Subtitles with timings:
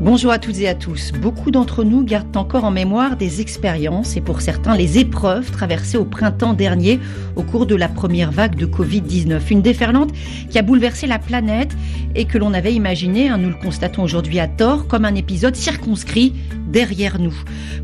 [0.00, 1.12] Bonjour à toutes et à tous.
[1.12, 5.98] Beaucoup d'entre nous gardent encore en mémoire des expériences et pour certains les épreuves traversées
[5.98, 6.98] au printemps dernier
[7.36, 9.42] au cours de la première vague de Covid-19.
[9.50, 10.10] Une déferlante
[10.48, 11.76] qui a bouleversé la planète
[12.14, 15.54] et que l'on avait imaginé, hein, nous le constatons aujourd'hui à tort, comme un épisode
[15.54, 16.32] circonscrit
[16.66, 17.36] derrière nous.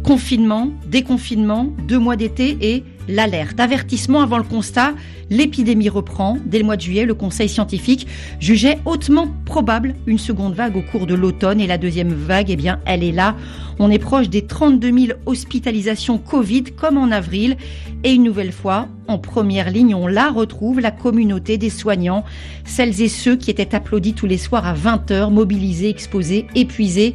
[0.03, 3.59] Confinement, déconfinement, deux mois d'été et l'alerte.
[3.61, 4.95] Avertissement avant le constat,
[5.31, 6.39] l'épidémie reprend.
[6.45, 8.07] Dès le mois de juillet, le Conseil scientifique
[8.41, 12.57] jugeait hautement probable une seconde vague au cours de l'automne et la deuxième vague, eh
[12.57, 13.37] bien, elle est là.
[13.79, 17.57] On est proche des 32 000 hospitalisations Covid comme en avril.
[18.05, 22.25] Et une nouvelle fois, en première ligne, on la retrouve, la communauté des soignants,
[22.65, 27.15] celles et ceux qui étaient applaudis tous les soirs à 20h, mobilisés, exposés, épuisés.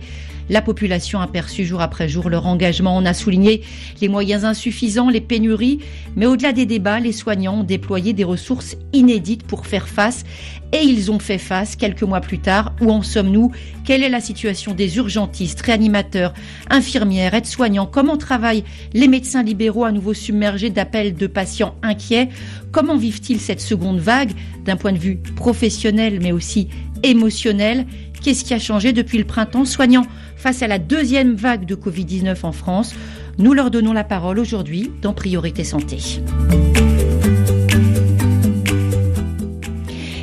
[0.51, 2.97] La population a perçu jour après jour leur engagement.
[2.97, 3.61] On a souligné
[4.01, 5.79] les moyens insuffisants, les pénuries,
[6.17, 10.25] mais au-delà des débats, les soignants ont déployé des ressources inédites pour faire face
[10.73, 12.73] et ils ont fait face quelques mois plus tard.
[12.81, 13.51] Où en sommes-nous?
[13.85, 16.33] Quelle est la situation des urgentistes, réanimateurs,
[16.69, 17.85] infirmières, aides-soignants?
[17.85, 22.27] Comment travaillent les médecins libéraux à nouveau submergés d'appels de patients inquiets?
[22.73, 24.31] Comment vivent-ils cette seconde vague
[24.65, 26.67] d'un point de vue professionnel mais aussi
[27.03, 27.85] émotionnel?
[28.21, 30.05] Qu'est-ce qui a changé depuis le printemps Soignants
[30.35, 32.93] face à la deuxième vague de Covid-19 en France,
[33.39, 35.97] nous leur donnons la parole aujourd'hui dans Priorité Santé.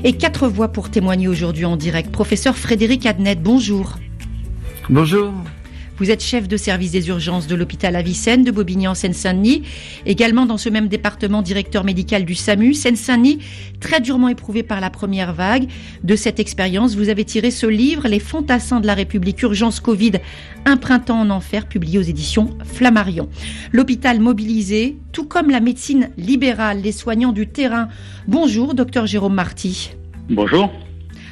[0.05, 2.13] Et quatre voix pour témoigner aujourd'hui en direct.
[2.13, 3.97] Professeur Frédéric Adnet, bonjour.
[4.89, 5.33] Bonjour.
[5.99, 9.63] Vous êtes chef de service des urgences de l'hôpital Avicenne de Bobigny en Seine-Saint-Denis.
[10.07, 12.73] Également dans ce même département, directeur médical du SAMU.
[12.73, 13.41] Seine-Saint-Denis,
[13.81, 15.69] très durement éprouvé par la première vague.
[16.05, 20.13] De cette expérience, vous avez tiré ce livre, Les fantassins de la République, urgence Covid,
[20.67, 23.29] un printemps en enfer, publié aux éditions Flammarion.
[23.73, 27.89] L'hôpital mobilisé, tout comme la médecine libérale, les soignants du terrain.
[28.29, 29.91] Bonjour, docteur Jérôme Marty.
[30.31, 30.71] Bonjour.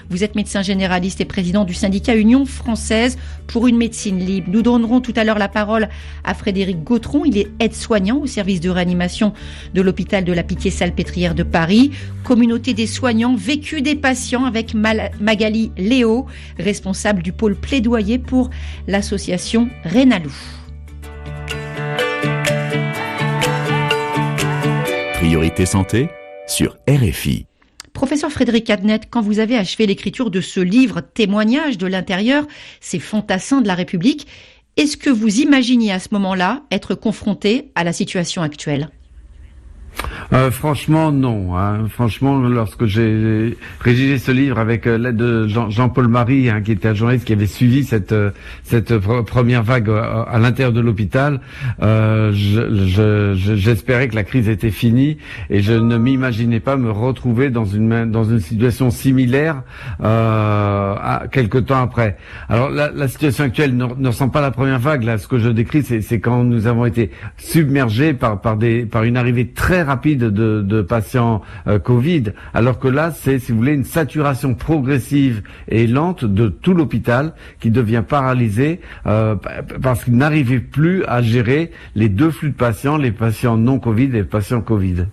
[0.08, 4.48] Vous êtes médecin généraliste et président du syndicat Union française pour une médecine libre.
[4.50, 5.88] Nous donnerons tout à l'heure la parole
[6.24, 7.24] à Frédéric Gautron.
[7.24, 9.32] Il est aide-soignant au service de réanimation
[9.74, 11.90] de l'hôpital de la Pitié-Salpêtrière de Paris.
[12.24, 16.26] Communauté des soignants, vécu des patients avec Magali Léo,
[16.58, 18.50] responsable du pôle plaidoyer pour
[18.86, 20.32] l'association Rénalou.
[25.14, 26.08] Priorité santé
[26.46, 27.46] sur RFI.
[27.96, 32.46] Professeur Frédéric Adnet, quand vous avez achevé l'écriture de ce livre témoignage de l'intérieur,
[32.78, 34.26] ces fantassins de la République,
[34.76, 38.90] est-ce que vous imaginiez à ce moment-là être confronté à la situation actuelle?
[40.32, 41.56] Euh, franchement, non.
[41.56, 41.86] Hein.
[41.88, 46.88] Franchement, lorsque j'ai rédigé ce livre avec euh, l'aide de Jean-Paul Marie, hein, qui était
[46.88, 48.32] un journaliste qui avait suivi cette euh,
[49.26, 51.40] première vague à, l'intérieur de l'hôpital,
[52.32, 55.18] j'espérais que la crise était finie
[55.50, 59.62] et je ne m'imaginais pas me retrouver dans une situation similaire
[60.02, 62.16] à quelque temps après.
[62.48, 65.04] Alors la, situation actuelle ne, ne, ressemble pas à la première vague.
[65.04, 69.48] Là, ce que je décris, c'est quand nous avons été submergés par par une arrivée
[69.48, 72.24] très rapide de, patients euh, Covid,
[72.54, 77.32] alors que là, c'est, si vous voulez, une saturation progressive et lente de tout l'hôpital
[77.60, 79.36] qui devient paralysé euh,
[79.82, 84.04] parce qu'il n'arrivait plus à gérer les deux flux de patients, les patients non Covid
[84.04, 85.06] et les patients Covid.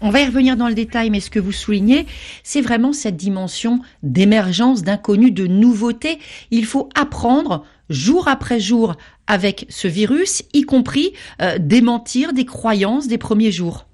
[0.00, 2.06] On va y revenir dans le détail, mais ce que vous soulignez,
[2.42, 6.18] c'est vraiment cette dimension d'émergence, d'inconnu, de nouveauté.
[6.50, 13.08] Il faut apprendre jour après jour avec ce virus, y compris euh, démentir des croyances
[13.08, 13.86] des premiers jours.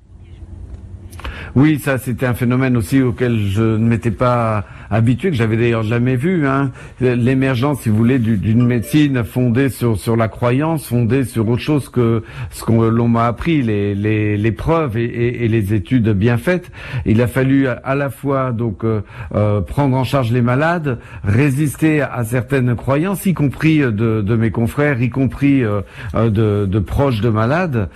[1.54, 5.82] Oui, ça c'était un phénomène aussi auquel je ne m'étais pas habitué, que j'avais d'ailleurs
[5.82, 6.46] jamais vu.
[6.46, 6.70] Hein.
[7.00, 11.88] L'émergence, si vous voulez, d'une médecine fondée sur sur la croyance, fondée sur autre chose
[11.88, 16.36] que ce qu'on l'on m'a appris, les, les, les preuves et, et, les études bien
[16.36, 16.70] faites.
[17.06, 19.00] Il a fallu à la fois donc euh,
[19.34, 24.50] euh, prendre en charge les malades, résister à certaines croyances, y compris de, de mes
[24.50, 25.80] confrères, y compris euh,
[26.14, 27.88] de, de, proches de malades,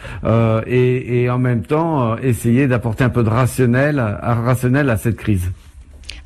[0.66, 5.50] et, et en même temps essayer d'apporter un peu de rationnel, rationnel à cette crise.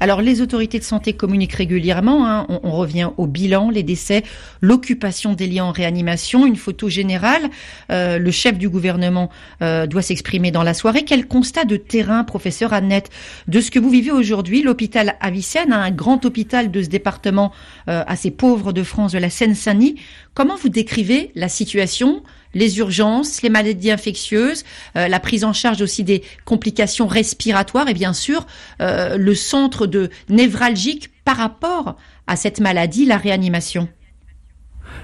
[0.01, 2.47] Alors les autorités de santé communiquent régulièrement, hein.
[2.49, 4.23] on, revient au bilan, les décès,
[4.63, 7.51] l'occupation des lits en réanimation, une photo générale.
[7.93, 9.29] Euh, le chef du gouvernement
[9.63, 11.05] euh, doit s'exprimer dans la soirée.
[11.05, 13.11] Quel constat de terrain, professeur Annette,
[13.47, 14.63] de ce que vous vivez aujourd'hui?
[14.63, 17.53] L'hôpital Avicenne, un grand hôpital de ce département
[17.89, 19.97] euh, assez pauvre de France, de la Seine-Saint-Denis.
[20.33, 22.23] Comment vous décrivez la situation
[22.55, 24.65] les urgences, les maladies infectieuses,
[24.97, 28.47] euh, la prise en charge aussi des complications respiratoires et bien sûr
[28.81, 33.89] euh, le centre de névralgique par rapport à cette maladie, la réanimation.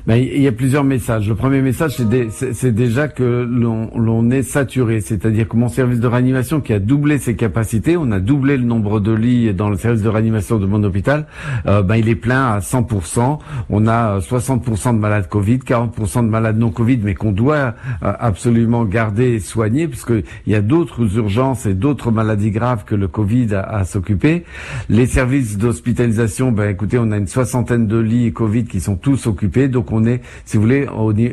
[0.07, 1.29] Ben, il y a plusieurs messages.
[1.29, 1.97] Le premier message,
[2.31, 7.19] c'est déjà que l'on est saturé, c'est-à-dire que mon service de réanimation qui a doublé
[7.19, 10.67] ses capacités, on a doublé le nombre de lits dans le service de réanimation de
[10.67, 11.27] mon hôpital,
[11.67, 13.39] euh, ben, il est plein à 100%.
[13.71, 17.73] On a 60% de malades Covid, 40% de malades non Covid, mais qu'on doit euh,
[18.01, 23.09] absolument garder et soigner, puisqu'il y a d'autres urgences et d'autres maladies graves que le
[23.09, 24.45] Covid à, s'occuper.
[24.89, 29.27] Les services d'hospitalisation, ben, écoutez, on a une soixantaine de lits Covid qui sont tous
[29.27, 30.87] occupés, donc on est, si vous voulez,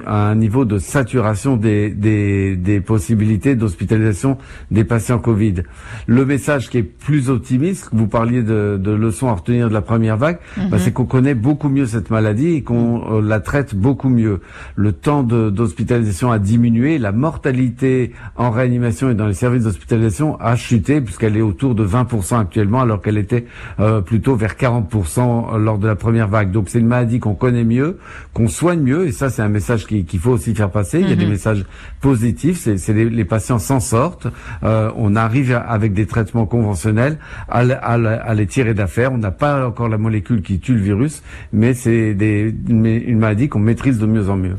[0.06, 4.38] à un niveau de saturation des, des, possibilités d'hospitalisation
[4.70, 5.64] des patients Covid.
[6.08, 9.82] Le message qui est plus optimiste, vous parliez de, de leçons à retenir de la
[9.82, 10.80] première vague, bah, mhm.
[10.80, 14.42] c'est qu'on connaît beaucoup mieux cette maladie et qu'on euh, la traite beaucoup mieux.
[14.76, 20.58] Le temps d'hospitalisation a diminué, la mortalité en réanimation et dans les services d'hospitalisation a
[20.58, 23.46] chuté puisqu'elle est autour de 20% actuellement alors qu'elle était
[23.80, 26.52] euh, plutôt vers 40% lors de la première vague.
[26.52, 28.00] Donc c'est une maladie qu'on connaît mieux,
[28.34, 31.00] qu'on soigne mieux, et ça c'est un message qu'il faut aussi faire passer.
[31.00, 31.32] Il y a des mhm.
[31.32, 31.66] messages
[32.02, 34.28] positifs, c'est les, les, patients s'en sortent.
[34.64, 39.14] Euh, on arrive avec des traitements conventionnels à, à, les tirer d'affaire.
[39.14, 41.22] On n'a pas encore la molécule qui tue le virus,
[41.52, 44.58] mais c'est une maladie qu'on maîtrise de mieux en mieux.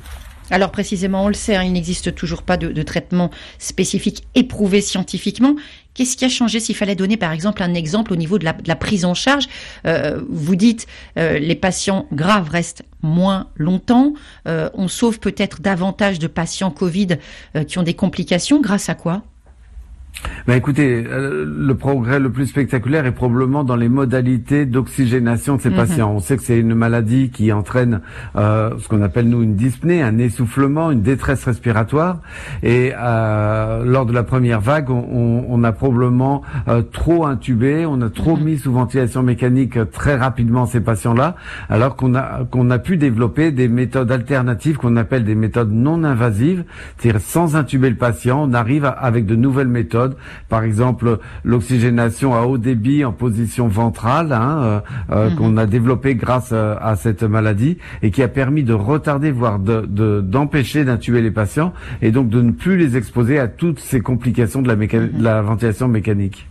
[0.51, 5.57] Alors précisément, on le sait, hein, il n'existe toujours pas de, traitement spécifique éprouvé scientifiquement.
[5.95, 8.77] Qu'est-ce qui a changé s'il fallait donner par exemple un exemple au niveau de la,
[8.77, 9.47] prise en charge
[9.87, 10.87] euh, Vous dites
[11.19, 14.15] euh, les patients graves restent moins longtemps,
[14.49, 17.19] euh, on sauve peut-être davantage de patients Covid
[17.69, 18.61] qui ont des complications.
[18.61, 19.23] Grâce à quoi?
[20.47, 25.63] Ben écoutez, euh, le progrès le plus spectaculaire est probablement dans les modalités d'oxygénation de
[25.63, 25.77] ces mhm.
[25.77, 26.13] patients.
[26.15, 28.03] On sait que c'est une maladie qui entraîne
[28.37, 32.19] euh, ce qu'on appelle nous une dyspnée, un essoufflement, une détresse respiratoire.
[32.63, 38.01] Et euh, lors de la première vague, on, on a probablement euh, trop intubé, on
[38.03, 38.45] a trop mhm.
[38.45, 41.37] mis sous ventilation mécanique très rapidement ces patients-là,
[41.71, 46.05] alors qu'on a qu'on a pu développer des méthodes alternatives qu'on appelle des méthodes non
[46.05, 46.65] invasives,
[46.99, 50.04] c'est-à-dire sans intuber le patient, on arrive avec de nouvelles méthodes
[50.49, 54.81] par exemple l'oxygénation à haut débit en position ventrale, hein, euh,
[55.11, 55.37] euh, mhm.
[55.37, 59.59] qu'on a développé grâce euh, à, cette maladie et qui a permis de retarder, voire
[59.59, 61.73] d'empêcher d'intuber les patients
[62.03, 65.19] et donc de ne plus les exposer à toutes ces complications de la, mhm.
[65.19, 66.47] de la ventilation mécanique.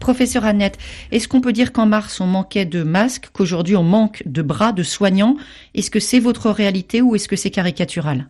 [0.00, 0.76] Professeur Annette,
[1.12, 4.72] est-ce qu'on peut dire qu'en mars on manquait de masques, qu'aujourd'hui on manque de bras,
[4.72, 5.36] de soignants?
[5.74, 8.26] Est-ce que c'est votre réalité ou est-ce que c'est caricatural?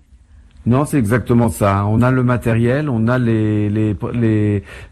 [0.67, 1.85] Non, c'est exactement ça.
[1.87, 3.95] On a le matériel, on a les, les,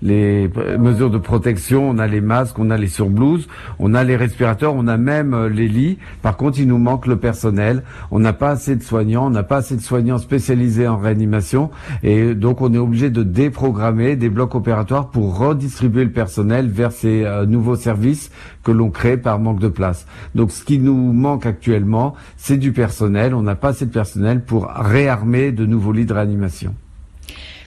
[0.03, 3.49] les, mesures de protection, on a les masques, on a les surblouses,
[3.79, 5.99] on a les respirateurs, on a même euh, les lits.
[6.21, 7.85] Par contre, il nous manque le personnel.
[8.11, 11.71] On n'a pas assez de soignants, on n'a pas assez de soignants spécialisés en réanimation.
[12.03, 16.93] Et donc, on est obligé de déprogrammer des blocs opératoires pour redistribuer le personnel vers
[16.93, 18.31] ces euh, nouveaux services
[18.63, 20.07] que l'on crée par manque de place.
[20.35, 23.35] Donc, ce qui nous manque actuellement, c'est du personnel.
[23.35, 26.75] On n'a pas assez de personnel pour réarmer de nouveaux lits de réanimation.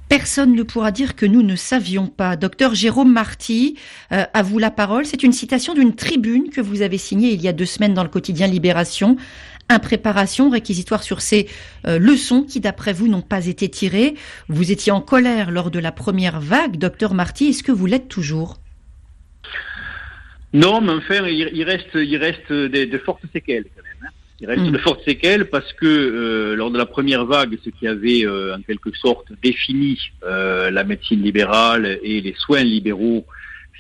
[0.07, 2.35] Personne ne pourra dire que nous ne savions pas.
[2.35, 3.75] Docteur Jérôme Marty,
[4.11, 5.05] euh, à vous la parole.
[5.05, 8.03] C'est une citation d'une tribune que vous avez signée il y a deux semaines dans
[8.03, 9.17] le quotidien Libération.
[9.67, 11.47] Impréparation, réquisitoire sur ces
[11.87, 14.13] euh, leçons qui, d'après vous, n'ont pas été tirées.
[14.47, 17.47] Vous étiez en colère lors de la première vague, docteur Marty.
[17.47, 18.59] Est-ce que vous l'êtes toujours?
[20.55, 23.65] Non, mais enfin, il, reste, il reste de fortes séquelles.
[24.39, 24.71] Il reste mm.
[24.71, 28.55] de fortes séquelles parce que euh, lors de la première vague, ce qui avait euh,
[28.55, 33.25] en quelque sorte défini euh, la médecine libérale et les soins libéraux,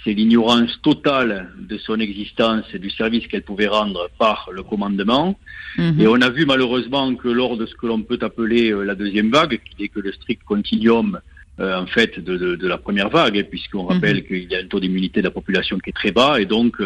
[0.03, 5.37] c'est l'ignorance totale de son existence et du service qu'elle pouvait rendre par le commandement.
[5.77, 6.01] Mm-hmm.
[6.01, 9.31] Et on a vu malheureusement que lors de ce que l'on peut appeler la deuxième
[9.31, 11.19] vague, qui n'est que le strict continuum
[11.59, 13.93] en fait de, de, de, la première vague, puisqu'on mm-hmm.
[13.93, 16.45] rappelle qu'il y a un taux d'immunité de la population qui est très bas, et
[16.45, 16.81] donc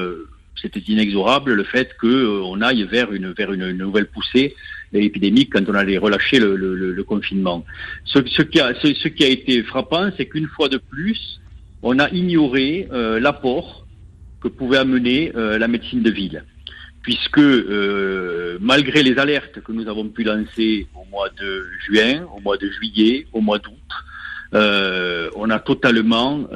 [0.62, 4.56] c'était inexorable le fait qu'on euh, aille vers une, vers une nouvelle poussée
[4.94, 7.64] épidémique quand on allait relâcher le, le, confinement.
[8.06, 11.40] Ce, ce, qui a, ce, qui a été frappant, c'est qu'une fois de plus,
[11.84, 13.86] on a ignoré euh, l'apport
[14.42, 16.44] que pouvait amener euh, la médecine de ville.
[17.04, 17.40] Puisque
[18.60, 22.70] malgré les alertes que nous avons pu lancer au mois de juin, au mois de
[22.70, 23.90] juillet, au mois d'août,
[24.54, 26.48] on a totalement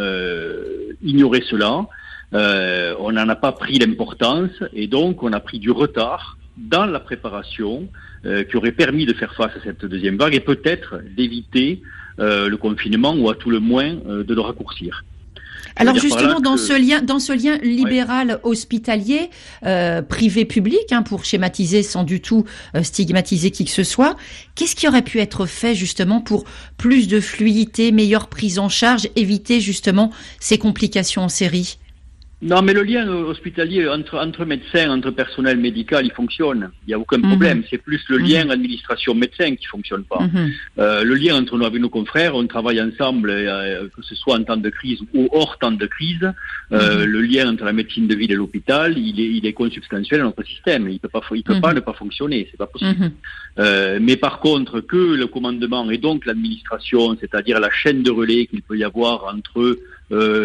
[1.03, 1.85] ignoré cela.
[2.33, 6.85] Euh, on n'en a pas pris l'importance et donc on a pris du retard dans
[6.85, 7.87] la préparation
[8.25, 11.81] euh, qui aurait permis de faire face à cette deuxième vague et peut-être d'éviter
[12.19, 15.03] euh, le confinement ou à tout le moins euh, de le raccourcir.
[15.75, 19.29] Alors justement, dans ce lien, dans ce lien libéral hospitalier,
[19.65, 24.15] euh, privé public, hein, pour schématiser sans du tout euh, stigmatiser qui que ce soit,
[24.55, 26.45] qu'est-ce qui aurait pu être fait justement pour
[26.77, 31.77] plus de fluidité, meilleure prise en charge, éviter justement ces complications en série?
[32.43, 36.71] Non, mais le lien hospitalier entre, entre médecins, entre personnel médical, il fonctionne.
[36.85, 37.59] Il n'y a aucun problème.
[37.59, 37.63] Mhm.
[37.69, 38.51] C'est plus le lien mhm.
[38.51, 40.19] administration-médecin qui fonctionne pas.
[40.19, 40.51] Mhm.
[40.79, 44.35] euh, le lien entre nous avec nos confrères, on travaille ensemble, euh, que ce soit
[44.35, 46.33] en temps de crise ou hors temps de crise.
[46.73, 50.19] Euh, le lien entre la médecine de ville et l'hôpital, il est, il est consubstantiel
[50.19, 50.89] à notre système.
[50.89, 52.49] Il peut pas, il peut pas ne pas fonctionner.
[52.51, 53.11] C'est pas possible.
[53.57, 58.63] Mais par contre, que le commandement et donc l'administration, c'est-à-dire la chaîne de relais qu'il
[58.63, 59.77] peut y avoir entre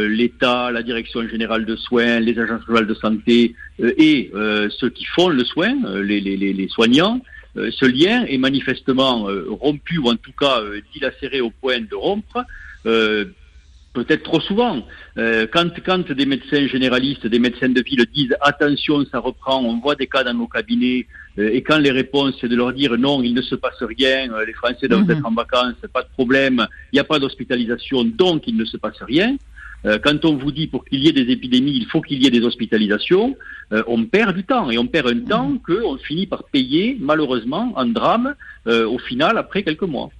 [0.08, 4.88] l'État, la direction générale de soins, les agences rurales de santé euh, et euh, ceux
[4.88, 7.20] qui font le soin, les, les, les, soignants,
[7.56, 10.60] ce lien est manifestement rompu ou en tout cas
[10.94, 12.44] dilacéré au point de rompre
[12.84, 14.86] peut-être trop souvent.
[15.16, 19.96] quand, quand des médecins généralistes, des médecins de ville disent attention, ça reprend, on voit
[19.96, 21.06] des cas dans nos cabinets,
[21.36, 24.52] et quand les réponses c'est de leur dire non, il ne se passe rien, les
[24.52, 25.16] Français doivent mhm.
[25.16, 28.76] être en vacances, pas de problème, il n'y a pas d'hospitalisation, donc il ne se
[28.76, 29.36] passe rien.
[29.84, 32.26] Euh, quand on vous dit pour qu'il y ait des épidémies, il faut qu'il y
[32.26, 33.36] ait des hospitalisations,
[33.72, 35.60] euh, on perd du temps et on perd un temps mmh.
[35.60, 38.34] qu'on finit par payer malheureusement en drame
[38.66, 40.10] euh, au final après quelques mois.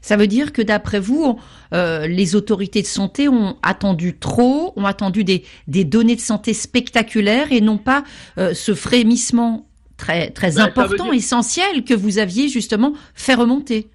[0.00, 1.40] Ça veut dire que d'après vous,
[1.72, 7.50] les autorités de santé ont attendu trop, ont attendu des, des données de santé spectaculaires
[7.50, 8.04] et non pas
[8.36, 9.66] ce frémissement
[9.96, 13.88] très, très ben, important, essentiel que vous aviez justement fait remonter.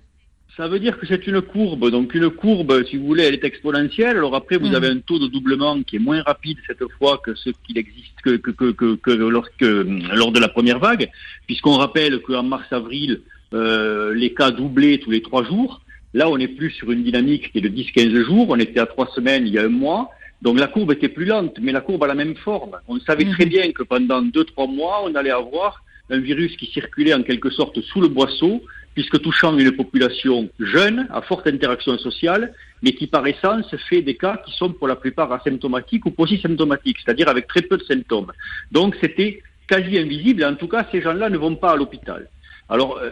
[0.60, 1.90] Ça veut dire que c'est une courbe.
[1.90, 4.18] Donc une courbe, si vous voulez, elle est exponentielle.
[4.18, 4.76] Alors après, vous mm.
[4.76, 8.20] avez un taux de doublement qui est moins rapide cette fois que ce qu'il existe
[8.22, 11.10] que, que, que, que, lorsque, lors de la première vague,
[11.48, 13.22] puisqu'on rappelle qu'en mars-avril,
[13.54, 15.80] euh, les cas doublaient tous les trois jours.
[16.14, 18.48] Là, on est plus sur une dynamique qui est de 10-15 jours.
[18.50, 20.10] On était à trois semaines il y a un mois.
[20.42, 22.76] Donc la courbe était plus lente, mais la courbe a la même forme.
[22.90, 23.48] On savait très mm-hmm.
[23.48, 27.50] bien que pendant deux trois mois, on allait avoir un virus qui circulait en quelque
[27.50, 28.62] sorte sous le boisseau,
[28.94, 34.16] puisque touchant une population jeune, à forte interaction sociale, mais qui par essence fait des
[34.16, 38.32] cas qui sont pour la plupart asymptomatiques ou polysymptomatiques, c'est-à-dire avec très peu de symptômes.
[38.72, 42.28] Donc c'était quasi invisible, en tout cas ces gens-là ne vont pas à l'hôpital.
[42.72, 43.10] Alors, euh,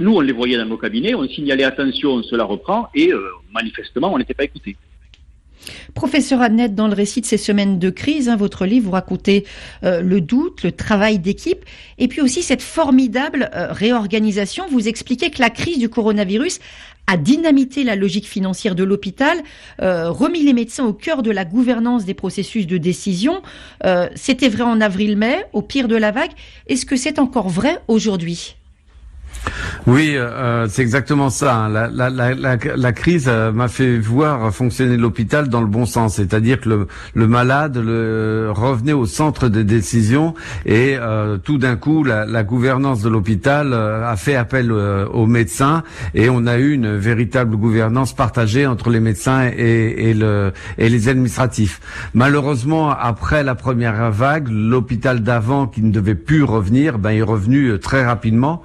[0.00, 3.20] nous, on les voyait dans nos cabinets, on signalait attention, cela reprend, et euh,
[3.52, 4.74] manifestement, on n'était pas écoutés.
[5.94, 9.44] Professeur Annette, dans le récit de ces semaines de crise, hein, votre livre, vous racontez
[9.84, 11.64] euh, le doute, le travail d'équipe,
[11.98, 14.64] et puis aussi cette formidable euh, réorganisation.
[14.70, 16.60] Vous expliquez que la crise du coronavirus
[17.06, 19.38] a dynamité la logique financière de l'hôpital,
[19.82, 23.42] euh, remis les médecins au cœur de la gouvernance des processus de décision.
[24.14, 26.30] C'était vrai en avril-mai, au pire de la vague.
[26.68, 28.56] Est-ce que c'est encore vrai aujourd'hui?
[29.86, 31.56] Oui, euh, c'est exactement ça.
[31.56, 31.90] Hein.
[31.90, 37.26] La, crise euh, m'a fait voir fonctionner l'hôpital dans le bon sens, c'est-à-dire que le,
[37.26, 40.34] malade revenait au centre des décisions
[40.66, 45.82] et euh, tout d'un coup, la, gouvernance de l'hôpital a fait appel aux médecins
[46.14, 50.88] et on a eu une véritable gouvernance partagée entre les médecins et, et, le, et
[50.88, 51.80] les administratifs.
[52.14, 57.78] Malheureusement, après la première vague, l'hôpital d'avant qui ne devait plus revenir, ben, est revenu
[57.78, 58.62] très rapidement,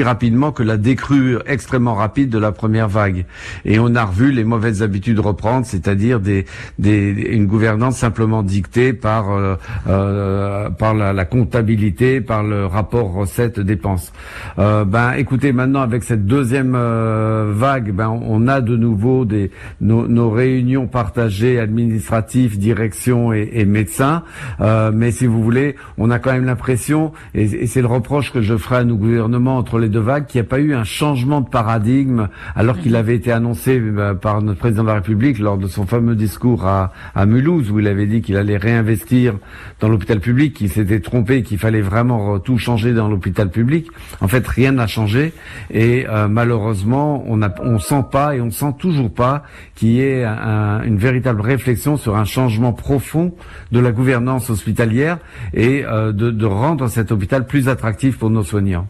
[0.00, 3.26] rapidement que la décrue extrêmement rapide de la première vague.
[3.66, 6.46] Et on a revu les mauvaises habitudes reprendre, c'est-à-dire des,
[6.78, 9.56] des, une gouvernance simplement dictée par, euh,
[9.88, 14.12] euh, par la, la, comptabilité, par le rapport recettes-dépenses.
[14.58, 19.50] Euh, ben, écoutez, maintenant avec cette deuxième euh, vague, ben, on a de nouveau des,
[19.80, 24.22] nos, nos réunions partagées administratives, direction et, et médecins.
[24.60, 28.32] Euh, mais si vous voulez, on a quand même l'impression, et, et c'est le reproche
[28.32, 30.74] que je ferai à nos gouvernements entre les de vagues, qu'il n'y a pas eu
[30.74, 34.94] un changement de paradigme alors qu'il avait été annoncé euh, par notre président de la
[34.94, 36.92] République lors de son fameux discours à,
[37.26, 39.34] Mulhouse où il avait dit qu'il allait réinvestir
[39.80, 43.88] dans l'hôpital public, qu'il s'était trompé, qu'il fallait vraiment tout changer dans l'hôpital public.
[44.20, 45.32] En fait, rien n'a changé
[45.70, 49.42] et euh, malheureusement, on ne sent pas et on ne sent toujours pas
[49.74, 53.34] qu'il y ait une véritable réflexion sur un changement profond
[53.70, 55.18] de la gouvernance hospitalière
[55.54, 58.86] et euh, de rendre cet hôpital plus attractif pour nos soignants.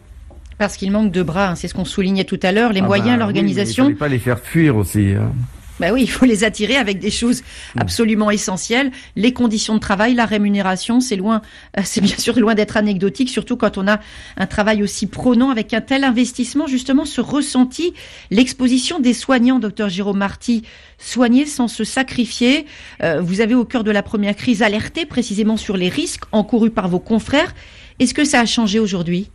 [0.57, 2.85] Parce qu'il manque de bras, hein, c'est ce qu'on soulignait tout à l'heure, les ah
[2.85, 3.87] moyens, bah l'organisation.
[3.89, 5.13] il ne pas les faire fuir aussi.
[5.13, 5.31] Hein.
[5.79, 7.41] Ben oui, il faut les attirer avec des choses
[7.75, 7.81] mm.
[7.81, 8.91] absolument essentielles.
[9.15, 11.41] Les conditions de travail, la rémunération, c'est loin,
[11.77, 13.99] euh, c'est bien sûr loin d'être anecdotique, surtout quand on a
[14.37, 16.67] un travail aussi prenant avec un tel investissement.
[16.67, 17.93] Justement, ce ressenti,
[18.29, 20.63] l'exposition des soignants, docteur Jérôme Marty,
[20.99, 22.65] soigner sans se sacrifier.
[23.01, 26.71] Euh, vous avez au cœur de la première crise alerté précisément sur les risques encourus
[26.71, 27.53] par vos confrères.
[27.99, 29.29] Est-ce que ça a changé aujourd'hui?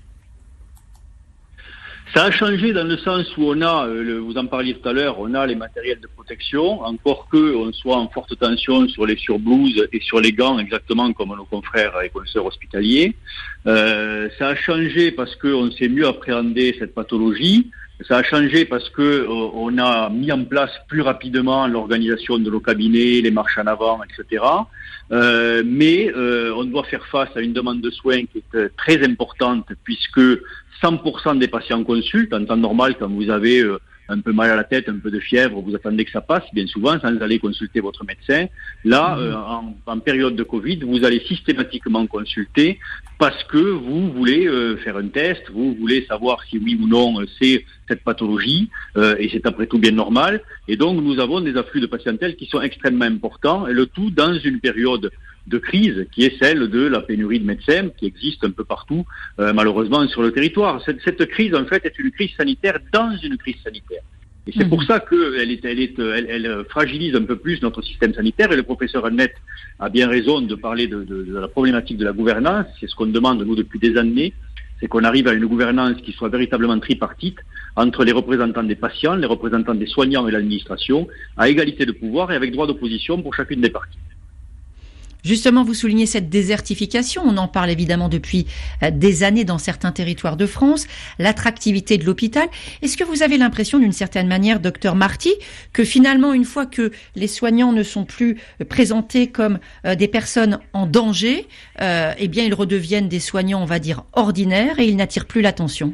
[2.14, 4.92] Ça a changé dans le sens où on a, euh, vous en parliez tout à
[4.92, 9.06] l'heure, on a les matériels de protection, encore que on soit en forte tension sur
[9.06, 13.14] les surblouses et sur les gants, exactement comme nos confrères et consoeurs hospitaliers.
[13.66, 17.70] Euh, ça a changé parce qu'on sait mieux appréhender cette pathologie.
[18.06, 22.48] Ça a changé parce que euh, on a mis en place plus rapidement l'organisation de
[22.48, 24.44] nos cabinets, les marches en avant, etc.
[25.10, 29.04] Euh, mais euh, on doit faire face à une demande de soins qui est très
[29.04, 30.20] importante puisque
[30.80, 33.64] 100% des patients consultent en temps normal quand vous avez
[34.08, 36.44] un peu mal à la tête, un peu de fièvre, vous attendez que ça passe,
[36.52, 38.46] bien souvent, sans aller consulter votre médecin.
[38.84, 39.20] Là, mmh.
[39.20, 39.34] euh,
[39.86, 42.78] en, période de Covid, vous allez systématiquement consulter
[43.18, 47.20] parce que vous voulez euh, faire un test, vous voulez savoir si oui ou non
[47.20, 48.68] euh, c'est cette pathologie,
[49.18, 50.42] et c'est après tout bien normal.
[50.68, 54.10] Et donc, nous avons des afflux de patientèle qui sont extrêmement importants, et le tout
[54.10, 55.10] dans une période
[55.48, 59.04] de crise, qui est celle de la pénurie de médecins, qui existe un peu partout,
[59.40, 60.82] euh, malheureusement, sur le territoire.
[60.84, 64.02] Cette, cette, crise, en fait, est une crise sanitaire dans une crise sanitaire.
[64.46, 64.86] Et c'est pour mhm.
[64.86, 68.50] ça qu'elle est, elle, est, elle, elle, fragilise un peu plus notre système sanitaire.
[68.52, 69.36] Et le professeur Annette
[69.78, 72.66] a bien raison de parler de, de, de la problématique de la gouvernance.
[72.80, 74.32] C'est ce qu'on demande, nous, depuis des années.
[74.80, 77.38] C'est qu'on arrive à une gouvernance qui soit véritablement tripartite
[77.76, 82.30] entre les représentants des patients, les représentants des soignants et l'administration, à égalité de pouvoir
[82.32, 83.98] et avec droit d'opposition pour chacune des parties.
[85.28, 87.20] Justement, vous soulignez cette désertification.
[87.22, 88.46] On en parle évidemment depuis
[88.82, 90.86] euh, des années dans certains territoires de France.
[91.18, 92.48] L'attractivité de l'hôpital.
[92.80, 95.34] Est-ce que vous avez l'impression, d'une certaine manière, docteur Marty,
[95.74, 100.08] que finalement, une fois que les soignants ne sont plus euh, présentés comme euh, des
[100.08, 101.46] personnes en danger,
[101.78, 105.92] eh bien, ils redeviennent des soignants, on va dire, ordinaires et ils n'attirent plus l'attention?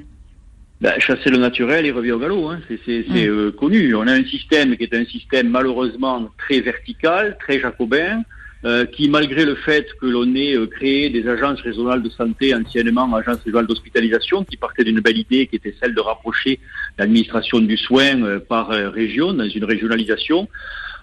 [0.80, 2.60] Ben, chasser le naturel et revient au galop, hein.
[2.68, 3.52] c'est mm.
[3.52, 3.94] connu.
[3.96, 8.22] On a un système qui est un système malheureusement très vertical, très jacobin,
[8.64, 12.54] euh, qui, malgré le fait que l'on ait euh, créé des agences régionales de santé,
[12.54, 16.60] anciennement agences régionales d'hospitalisation, qui partaient d'une belle idée qui était celle de rapprocher
[16.96, 20.48] l'administration du soin euh, par région, dans une régionalisation,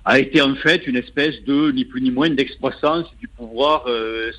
[0.05, 3.85] a été en fait une espèce de, ni plus ni moins, d'excroissance du pouvoir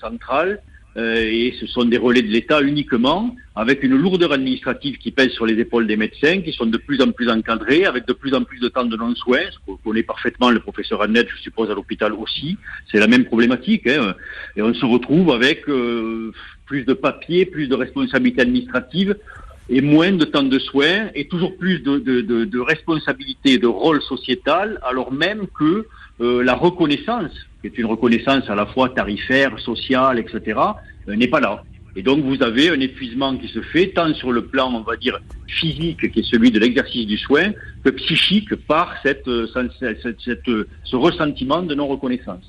[0.00, 0.60] central
[0.96, 5.46] et ce sont des relais de l'État uniquement, avec une lourdeur administrative qui pèse sur
[5.46, 8.44] les épaules des médecins, qui sont de plus en plus encadrés, avec de plus en
[8.44, 11.74] plus de temps de non-soins, ce qu'on connaît parfaitement le professeur Annette, je suppose, à
[11.74, 12.59] l'hôpital aussi.
[12.90, 13.87] C'est la même problématique.
[13.87, 14.14] Hein.
[14.57, 16.33] Et on se retrouve avec euh,
[16.66, 19.16] plus de papiers, plus de responsabilités administratives,
[19.68, 23.66] et moins de temps de soins, et toujours plus de, de, de, de responsabilités, de
[23.66, 25.87] rôle sociétal, alors même que
[26.20, 30.61] euh, la reconnaissance qui est une reconnaissance à la fois tarifaire, sociale, etc.,
[31.09, 31.62] euh, n'est pas là.
[31.94, 34.96] Et donc vous avez un épuisement qui se fait tant sur le plan, on va
[34.96, 37.53] dire, physique, qui est celui de l'exercice du soin,
[37.85, 42.44] que psychique par cette, euh, ce ressentiment de non-reconnaissance.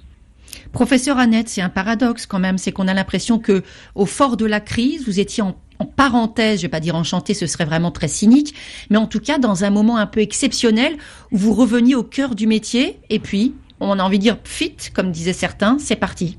[0.72, 3.64] Professeur Annette, c'est un paradoxe quand même, c'est qu'on a l'impression que
[3.96, 7.48] au fort de la crise, vous étiez en parenthèse, je vais pas dire enchanté, ce
[7.48, 8.56] serait vraiment très cynique,
[8.90, 10.98] mais en tout cas dans un moment un peu exceptionnel
[11.32, 14.76] où vous reveniez au cœur du métier et puis on a envie de dire fit,
[14.94, 16.38] comme disaient certains, c'est parti.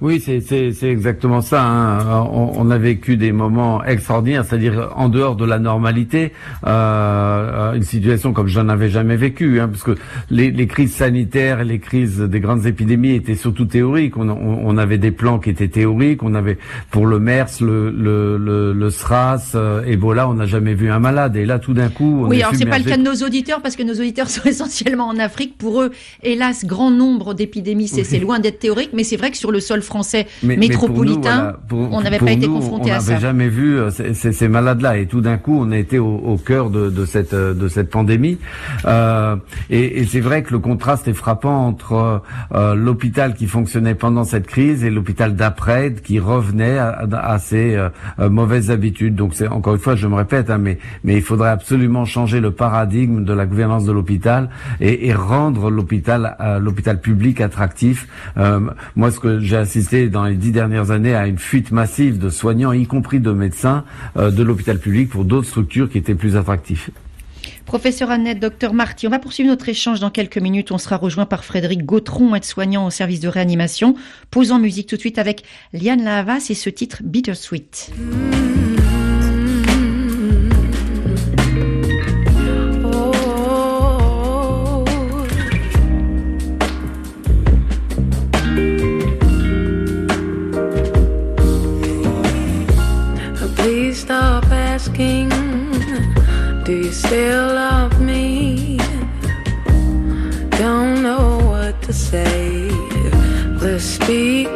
[0.00, 1.62] Oui, c'est exactement ça.
[1.62, 2.26] Hein.
[2.32, 6.32] On, a vécu des moments extraordinaires, c'est-à-dire en dehors de la normalité,
[6.66, 9.96] euh, une situation comme je n'en avais jamais vécu, hein, parce que
[10.30, 14.16] les, les, crises sanitaires, les crises des grandes épidémies étaient surtout théoriques.
[14.16, 16.22] On, on, avait des plans qui étaient théoriques.
[16.22, 16.56] On avait
[16.90, 20.98] pour le MERS, le, le, le, le SRAS, euh, Ebola, on n'a jamais vu un
[20.98, 21.36] malade.
[21.36, 23.60] Et là, tout d'un coup, on oui, alors c'est pas le cas de nos auditeurs
[23.60, 25.58] parce que nos auditeurs sont essentiellement en Afrique.
[25.58, 25.90] Pour eux,
[26.22, 29.82] hélas, grand nombre d'épidémies, c'est loin d'être théorique, mais c'est vrai que sur le sol
[29.90, 33.06] français métropolitain, on n'avait pas été confronté à ça.
[33.06, 35.98] On n'avait jamais vu euh, ces, ces malades-là, et tout d'un coup, on a été
[35.98, 38.38] au, au cœur de, de, cette euh, de cette pandémie.
[38.84, 39.36] Euh,
[39.68, 42.22] et, et c'est vrai que le contraste est frappant entre
[42.54, 47.76] euh, l'hôpital qui fonctionnait pendant cette crise et l'hôpital d'après qui revenait à, à ses
[48.18, 49.16] mauvaises habitudes.
[49.16, 52.40] Donc c'est encore une fois, je me répète, hein, mais mais il faudrait absolument changer
[52.40, 54.50] le paradigme de la gouvernance de l'hôpital
[54.80, 58.06] et, et, rendre l'hôpital l'hôpital public attractif.
[58.96, 59.79] moi, ce que j'ai assisté
[60.10, 63.84] dans les dix dernières années à une fuite massive de soignants, y compris de médecins,
[64.16, 66.90] euh, de l'hôpital public pour d'autres structures qui étaient plus attractives.
[67.66, 70.72] Professeur Annette, docteur Marty, on va poursuivre notre échange dans quelques minutes.
[70.72, 73.94] On sera rejoint par Frédéric Gautron, aide-soignant au service de réanimation.
[74.30, 77.90] Posant musique tout de suite avec Liane Lavas et ce titre Bittersweet.
[97.10, 98.78] Still love me?
[100.62, 102.70] Don't know what to say.
[103.60, 104.46] Let's speak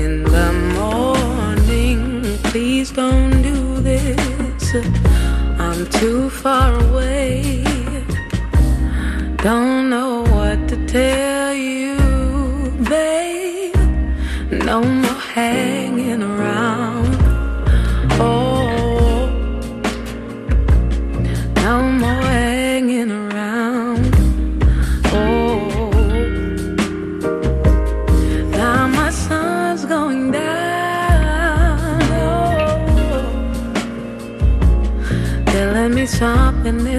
[0.00, 2.22] in the morning.
[2.44, 4.64] Please don't do this.
[5.58, 7.65] I'm too far away.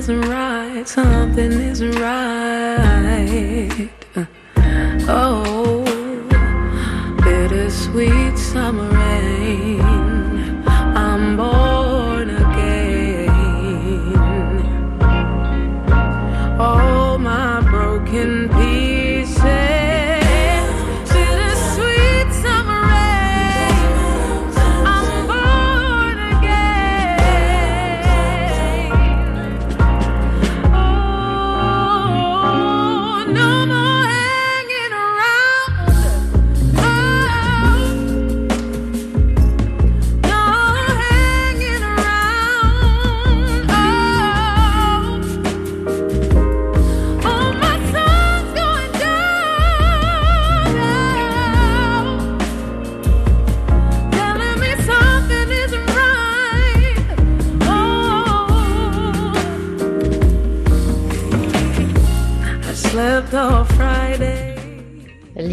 [0.09, 3.86] Isn't right, something isn't right.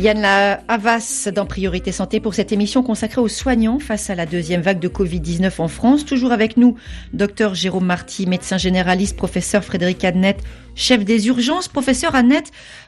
[0.05, 4.61] Liane Havas dans Priorité Santé pour cette émission consacrée aux soignants face à la deuxième
[4.61, 6.05] vague de Covid-19 en France.
[6.05, 6.77] Toujours avec nous,
[7.15, 10.37] docteur Jérôme Marty, médecin généraliste, professeur Frédéric Adnet,
[10.75, 11.69] chef des urgences.
[11.69, 12.43] Professeur Adnet,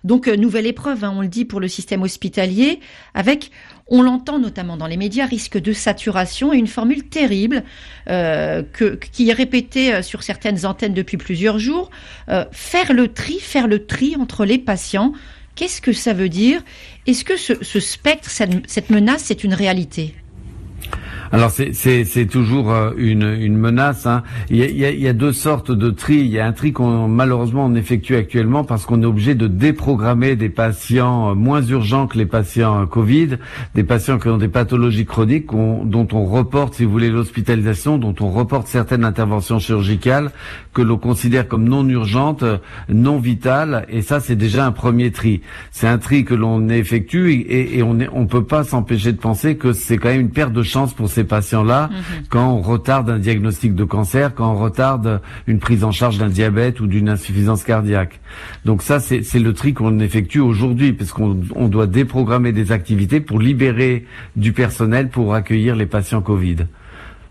[0.05, 2.81] donc euh, nouvelle épreuve, hein, on le dit, pour le système hospitalier,
[3.15, 3.51] avec,
[3.87, 7.65] on l'entend notamment dans les médias, risque de saturation et une formule terrible
[8.11, 8.63] euh,
[9.13, 11.89] qui est répétée euh, sur certaines antennes depuis plusieurs jours.
[12.53, 15.15] Faire le tri, faire le tri entre les patients.
[15.57, 16.61] Qu'est-ce que ça veut dire?
[17.07, 20.15] Est-ce que ce, spectre, cette, menace, c'est une réalité?
[21.33, 24.07] Alors c'est- toujours euh, une, menace.
[24.07, 24.23] hein.
[24.51, 26.17] Il, y a, deux sortes de tri.
[26.19, 29.49] Il y a un tri qu'on malheureusement on effectue actuellement parce qu'on est obligé de
[29.49, 33.39] déprogrammer des patients euh, moins urgents que les patients euh, Covid,
[33.75, 38.15] des patients qui ont des pathologies chroniques dont on reporte, si vous voulez, l'hospitalisation, dont
[38.21, 40.31] on reporte certaines interventions chirurgicales
[40.77, 42.59] que l'on considère comme non urgentes, euh,
[42.91, 43.87] non vitales.
[43.89, 45.41] Et ça, c'est déjà un premier tri.
[45.71, 49.17] C'est un tri que l'on effectue et, et on ne on peut pas s'empêcher de
[49.17, 51.89] penser que c'est quand même une perte de chance pour ces patients-là
[52.29, 56.29] quand on retarde un diagnostic de cancer, quand on retarde une prise en charge d'un
[56.29, 58.21] diabète ou d'une insuffisance cardiaque.
[58.67, 62.71] Donc ça, c'est c'est le tri qu'on effectue aujourd'hui, parce qu'on on doit déprogrammer des
[62.71, 64.05] activités pour libérer
[64.37, 66.67] du personnel pour accueillir les patients Covid.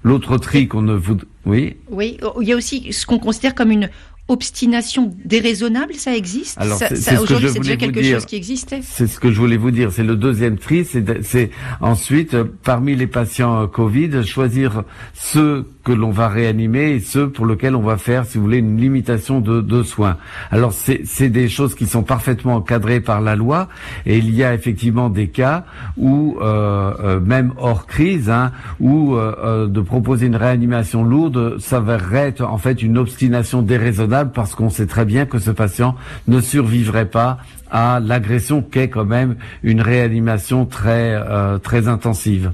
[0.06, 1.26] L'autre tri qu'on ne voud...
[1.48, 1.78] Oui?
[1.90, 3.90] Oui, il y a aussi ce qu'on considère comme une
[4.28, 6.58] obstination déraisonnable, ça existe?
[6.60, 8.16] Alors, Ça- c'est- ça, Aujourd'hui, c'est déjà quelque dire.
[8.16, 8.80] chose qui existait?
[8.84, 9.92] C'est ce que je voulais vous dire.
[9.92, 10.84] C'est le deuxième tri.
[11.22, 14.84] C'est ensuite, euh, parmi les patients euh, Covid, choisir
[15.14, 18.58] ceux que l'on va réanimer et ceux pour lesquels on va faire, si vous voulez,
[18.58, 20.18] une limitation de, de soins.
[20.50, 23.68] Alors, c'est c'est des choses qui sont parfaitement encadrées par la loi.
[24.08, 25.66] Et il y a effectivement des cas
[25.98, 31.60] où, euh, euh, même hors crise, hein, où euh, euh, de proposer une réanimation lourde
[31.60, 35.96] s'avérerait être en fait une obstination déraisonnable parce qu'on sait très bien que ce patient
[36.28, 37.40] ne survivrait pas
[37.72, 42.52] à l'agression qu'est quand même une réanimation très euh, très intensive.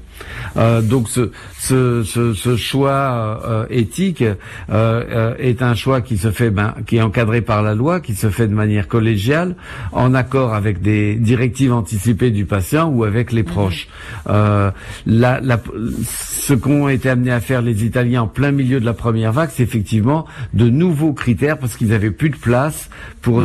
[0.56, 4.34] Euh, donc ce ce, ce, ce choix euh, éthique euh,
[4.70, 8.14] euh, est un choix qui se fait ben, qui est encadré par la loi, qui
[8.14, 9.54] se fait de manière collégiale,
[9.92, 13.88] en accord avec des directives anticipées du patient ou avec les proches.
[14.28, 14.70] Euh,
[15.06, 15.60] la, la,
[16.04, 19.50] ce qu'ont été amenés à faire les Italiens en plein milieu de la première vague,
[19.52, 23.40] c'est effectivement de nouveaux critères parce qu'ils avaient plus de place pour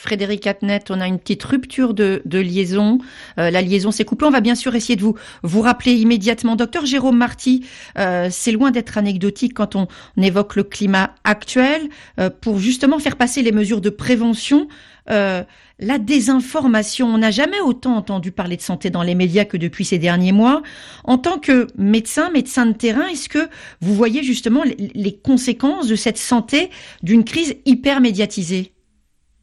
[0.00, 2.98] Frédéric Atnet, on a une petite rupture de, liaison.
[3.38, 4.24] Euh, la liaison s'est coupée.
[4.24, 6.56] On va bien sûr essayer de vous vous rappeler immédiatement.
[6.56, 7.66] Docteur Jérôme Marty,
[7.98, 11.82] euh, c'est loin d'être anecdotique quand on, évoque le climat actuel
[12.18, 14.68] euh, pour justement faire passer les mesures de prévention.
[15.06, 19.84] La désinformation, on n'a jamais autant entendu parler de santé dans les médias que depuis
[19.84, 20.62] ces derniers mois.
[21.02, 23.48] En tant que médecin, médecin de terrain, est-ce que
[23.80, 26.70] vous voyez justement les, les conséquences de cette santé
[27.02, 28.72] d'une crise hyper médiatisée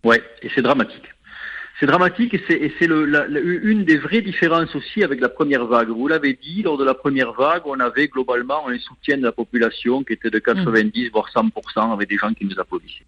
[0.04, 1.14] Ouais, et c'est dramatique.
[1.80, 5.90] C'est dramatique et c'est une des vraies différences aussi avec la première vague.
[5.90, 9.32] Vous l'avez dit, lors de la première vague, on avait globalement un soutien de la
[9.32, 13.06] population qui était de 90 voire 100% avec des gens qui nous applaudissaient.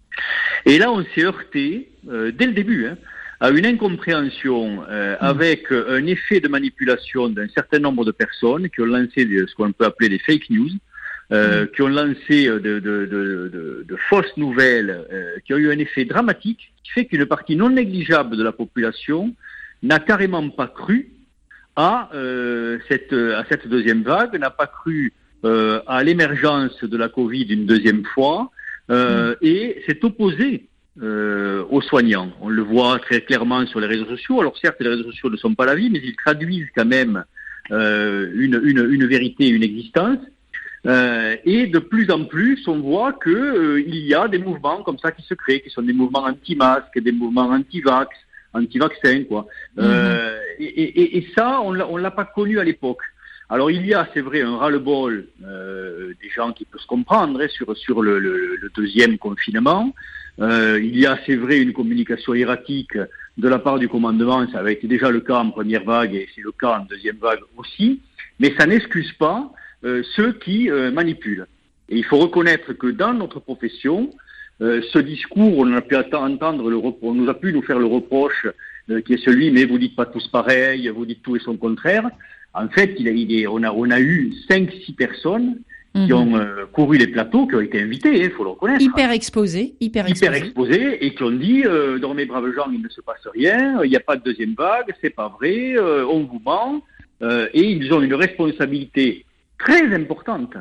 [0.66, 2.86] Et là, on s'est heurté euh, dès le début.
[2.86, 2.96] Hein,
[3.40, 8.82] à une incompréhension euh, avec un effet de manipulation d'un certain nombre de personnes qui
[8.82, 10.68] ont lancé ce qu'on peut appeler des fake news,
[11.32, 15.78] euh, qui ont lancé de, de, de, de fausses nouvelles, euh, qui ont eu un
[15.78, 19.34] effet dramatique, qui fait qu'une partie non négligeable de la population
[19.82, 21.10] n'a carrément pas cru
[21.76, 25.12] à, euh, cette, à cette deuxième vague, n'a pas cru
[25.44, 28.50] euh, à l'émergence de la Covid une deuxième fois,
[28.90, 30.66] euh, et s'est opposé
[31.02, 32.32] euh, aux soignants.
[32.40, 34.40] On le voit très clairement sur les réseaux sociaux.
[34.40, 37.24] Alors certes, les réseaux sociaux ne sont pas la vie, mais ils traduisent quand même
[37.70, 40.18] euh, une, une, une, vérité, une existence.
[40.86, 44.82] Euh, et de plus en plus, on voit que euh, il y a des mouvements
[44.82, 48.08] comme ça qui se créent, qui sont des mouvements anti-masques, des mouvements anti-vax,
[48.54, 49.46] anti-vaccins, quoi.
[49.78, 53.02] Euh, et, et, et, ça, on l'a, l'a pas connu à l'époque.
[53.50, 57.40] Alors il y a, c'est vrai, un ras-le-bol euh, des gens qui peuvent se comprendre
[57.40, 59.92] hein, sur sur le, le, le, deuxième confinement.
[60.40, 62.96] Euh, il y a, c'est vrai, une communication erratique
[63.36, 64.46] de la part du commandement.
[64.52, 67.16] Ça avait été déjà le cas en première vague et c'est le cas en deuxième
[67.16, 68.00] vague aussi.
[68.38, 71.46] Mais ça n'excuse pas ceux qui euh, manipulent.
[71.88, 74.10] Et il faut reconnaître que dans notre profession,
[74.60, 77.86] euh, ce discours, on a pu entendre, le on nous a pu nous faire le
[77.86, 78.46] reproche
[79.06, 82.10] qui est celui, mais vous dites pas tous pareil, vous dites tout et son contraire.
[82.54, 85.60] En fait, il, il est, on, a, on a eu cinq, six personnes
[85.94, 86.12] qui mhm.
[86.12, 88.82] ont couru les plateaux, qui ont été invités, il faut le reconnaître.
[88.82, 90.26] Hyper exposés, hyper exposés.
[90.26, 93.82] Hyper exposés, et qui ont dit, euh, dormez braves gens, il ne se passe rien,
[93.84, 96.82] il n'y a pas de deuxième vague, c'est pas vrai, on vous ment,
[97.22, 99.24] et ils ont une responsabilité
[99.60, 100.56] très importante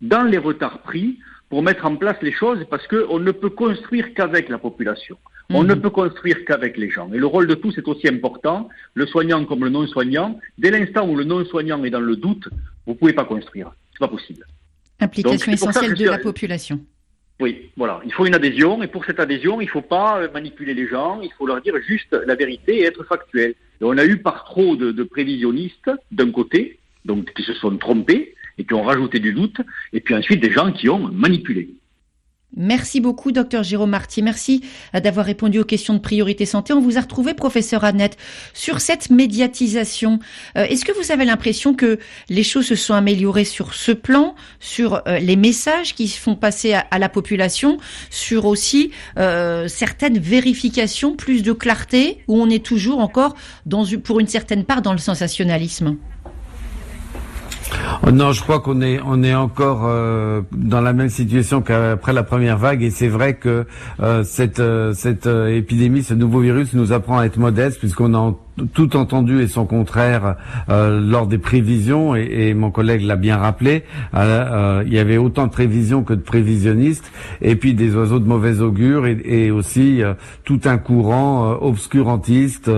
[0.00, 4.12] dans les retards pris pour mettre en place les choses parce qu'on ne peut construire
[4.14, 5.16] qu'avec la population.
[5.50, 5.80] On ne mhm.
[5.80, 7.10] peut construire qu'avec les gens.
[7.12, 10.38] Et le rôle de tous est aussi important, le soignant comme le non-soignant.
[10.58, 12.48] Dès l'instant où le non-soignant est dans le doute,
[12.86, 13.72] vous ne pouvez pas construire.
[13.92, 14.44] C'est pas possible.
[15.00, 16.80] Implication essentielle de la population.
[17.40, 18.00] Oui, voilà.
[18.04, 21.20] Il faut une adhésion et pour cette adhésion, il ne faut pas manipuler les gens,
[21.22, 23.50] il faut leur dire juste la vérité et être factuel.
[23.80, 27.76] Et on a eu par trop de, de prévisionnistes d'un côté, donc qui se sont
[27.78, 29.60] trompés, et qui ont rajouté du doute,
[29.92, 31.70] et puis ensuite des gens qui ont manipulé.
[32.56, 34.22] Merci beaucoup, docteur Jérôme Marty.
[34.22, 36.72] Merci euh, d'avoir répondu aux questions de priorité santé.
[36.72, 38.16] On vous a retrouvé, professeur Annette,
[38.54, 40.18] sur cette médiatisation.
[40.56, 41.98] Euh, est-ce que vous avez l'impression que
[42.30, 46.36] les choses se sont améliorées sur ce plan, sur euh, les messages qui se font
[46.36, 47.78] passer à, la population,
[48.10, 53.34] sur aussi certaines vérifications, plus de clarté, où on est toujours encore,
[53.66, 55.96] dans, pour une certaine part, dans le sensationnalisme?
[58.06, 62.12] Oh non, je crois qu'on est on est encore euh, dans la même situation qu'après
[62.12, 62.82] la première vague.
[62.82, 63.66] Et c'est vrai que
[64.00, 68.18] euh, cette euh, cette épidémie, ce nouveau virus nous apprend à être modeste puisqu'on a
[68.66, 70.36] tout entendu et son contraire
[70.68, 74.98] euh, lors des prévisions, et, et mon collègue l'a bien rappelé, euh, euh, il y
[74.98, 79.18] avait autant de prévisions que de prévisionnistes, et puis des oiseaux de mauvais augure, et,
[79.24, 80.02] et aussi
[80.44, 82.70] tout un courant obscurantiste,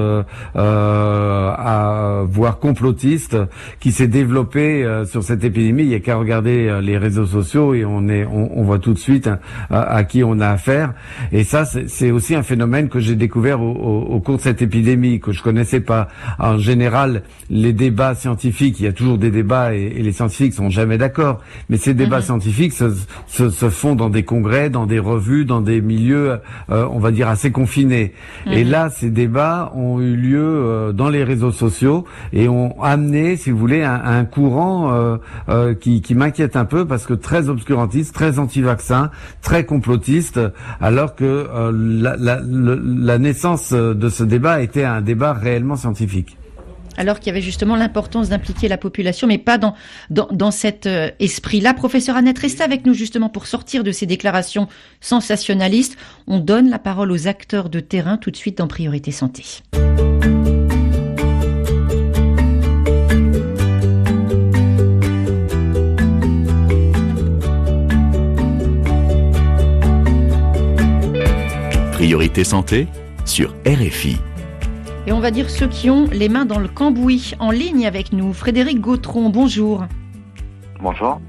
[0.54, 3.36] à, voire complotiste,
[3.80, 5.82] qui s'est développé sur cette épidémie.
[5.82, 8.92] Il n'y a qu'à regarder les réseaux sociaux et on, est, on, on voit tout
[8.92, 9.38] de suite hein,
[9.70, 10.94] à, qui on a affaire.
[11.32, 14.62] Et ça, c'est aussi un phénomène que j'ai découvert au, au, au cours de cette
[14.62, 16.09] épidémie, que je connaissais c'est pas.
[16.38, 20.70] En général, les débats scientifiques, il y a toujours des débats et, les scientifiques sont
[20.70, 21.40] jamais d'accord.
[21.68, 22.24] Mais ces débats mhm.
[22.24, 22.90] scientifiques se,
[23.26, 26.38] se, font dans des congrès, dans des revues, dans des milieux,
[26.70, 28.12] euh, on va dire assez confinés.
[28.46, 28.70] Et mhm.
[28.70, 33.50] là, ces débats ont eu lieu euh, dans les réseaux sociaux et ont amené, si
[33.50, 34.92] vous voulez, un, courant
[35.48, 40.40] euh, qui, qui m'inquiète un peu parce que très obscurantiste, très anti-vaccin, très complotiste,
[40.80, 46.37] alors que la, la, la naissance de ce débat était un débat réel scientifique
[46.96, 49.75] alors qu'il y avait justement l'importance d'impliquer la population, mais pas dans,
[50.11, 51.73] dans, cet euh, esprit-là.
[51.73, 54.68] Professeur Annette, restez avec nous justement pour sortir de ces déclarations
[55.01, 55.96] sensationnalistes.
[56.27, 59.44] On donne la parole aux acteurs de terrain tout de suite dans Priorité Santé.
[71.92, 72.88] Priorité Santé
[73.27, 74.16] sur RFI.
[75.06, 77.32] Et on va dire ceux qui ont les mains dans le cambouis.
[77.38, 79.86] En ligne avec nous, Frédéric Gautron, bonjour.
[80.80, 81.20] Bonjour.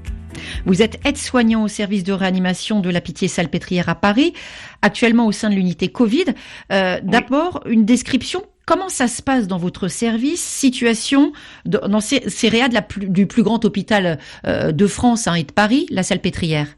[0.66, 4.34] Vous êtes aide-soignant au service de réanimation de la Pitié-Salpêtrière à Paris,
[4.82, 6.26] actuellement au sein de l'unité Covid.
[6.70, 10.40] Euh, d'abord, une description Comment ça se passe dans votre service?
[10.40, 11.32] Situation
[11.64, 12.50] dans ces, ces
[12.96, 16.68] du plus grand hôpital euh, de France hein, et de Paris, la Salpêtrière?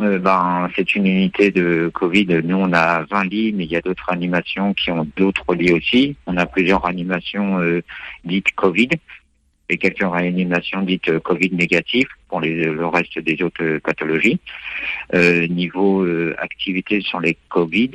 [0.00, 2.26] Euh, ben, c'est une unité de Covid.
[2.42, 5.72] Nous, on a 20 lits, mais il y a d'autres animations qui ont d'autres lits
[5.72, 6.16] aussi.
[6.26, 7.82] On a plusieurs animations euh,
[8.24, 8.88] dites Covid
[9.68, 14.40] et quelques réanimations dites euh, Covid négatives pour le reste des autres pathologies.
[15.12, 16.04] niveau
[16.38, 17.92] activité sur les Covid,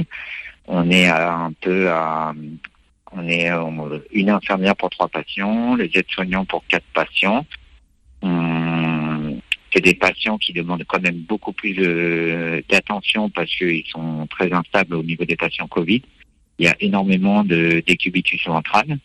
[0.67, 2.33] on est un peu à
[3.11, 3.49] on est
[4.11, 7.45] une infirmière pour trois patients, les aides-soignants pour quatre patients.
[9.73, 11.73] C'est des patients qui demandent quand même beaucoup plus
[12.69, 16.01] d'attention parce qu'ils sont très instables au niveau des patients Covid.
[16.57, 18.97] Il y a énormément de décubitus ventrales,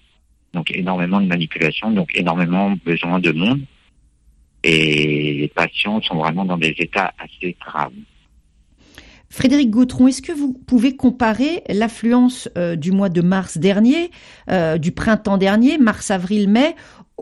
[0.53, 3.61] donc énormément de manipulation, donc énormément besoin de monde.
[4.63, 7.93] Et les patients sont vraiment dans des états assez graves.
[9.35, 14.13] Frédéric Gautron, est-ce que vous pouvez comparer l'affluence euh, du mois de mars dernier,
[14.49, 16.77] euh, du printemps dernier, mars, avril, mai,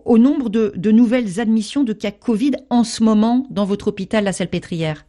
[0.04, 4.32] au nombre de, nouvelles admissions de cas Covid en ce moment dans votre hôpital, la
[4.32, 5.04] Salpêtrière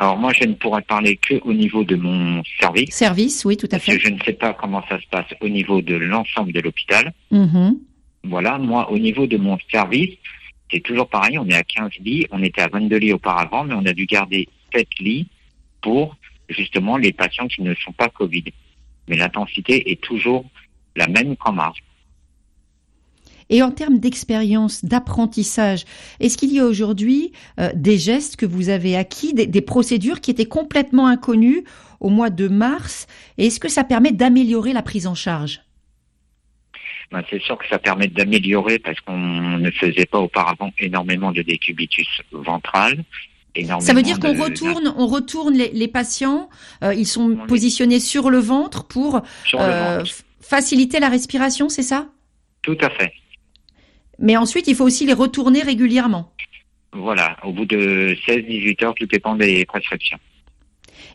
[0.00, 2.94] alors moi, je ne pourrais parler que au niveau de mon service.
[2.94, 3.90] Service, oui, tout à fait.
[3.90, 6.60] Parce que je ne sais pas comment ça se passe au niveau de l'ensemble de
[6.60, 7.12] l'hôpital.
[7.32, 7.76] Mm-hmm.
[8.22, 10.14] Voilà, moi, au niveau de mon service,
[10.70, 11.36] c'est toujours pareil.
[11.36, 12.26] On est à 15 lits.
[12.30, 15.26] On était à 22 lits auparavant, mais on a dû garder 7 lits
[15.82, 16.16] pour
[16.48, 18.44] justement les patients qui ne sont pas Covid.
[19.08, 20.44] Mais l'intensité est toujours
[20.94, 21.76] la même qu'en mars.
[23.50, 25.84] Et en termes d'expérience, d'apprentissage,
[26.20, 30.30] est-ce qu'il y a aujourd'hui euh, des gestes que vous avez acquis, des, procédures qui
[30.30, 31.64] étaient complètement inconnues
[32.00, 33.06] au mois de mars?
[33.38, 35.60] Et est-ce que ça permet d'améliorer la prise en charge?
[37.10, 41.40] Ben, c'est sûr que ça permet d'améliorer parce qu'on ne faisait pas auparavant énormément de
[41.40, 43.02] décubitus ventral.
[43.80, 46.48] Ça veut dire qu'on retourne, on retourne les, patients.
[46.84, 49.22] Euh, ils sont positionnés sur le ventre pour
[49.54, 50.04] euh,
[50.40, 52.06] faciliter la respiration, c'est ça?
[52.62, 53.12] Tout à fait.
[54.18, 56.32] Mais ensuite, il faut aussi les retourner régulièrement.
[56.92, 60.18] Voilà, au bout de 16-18 heures, tout dépend des prescriptions.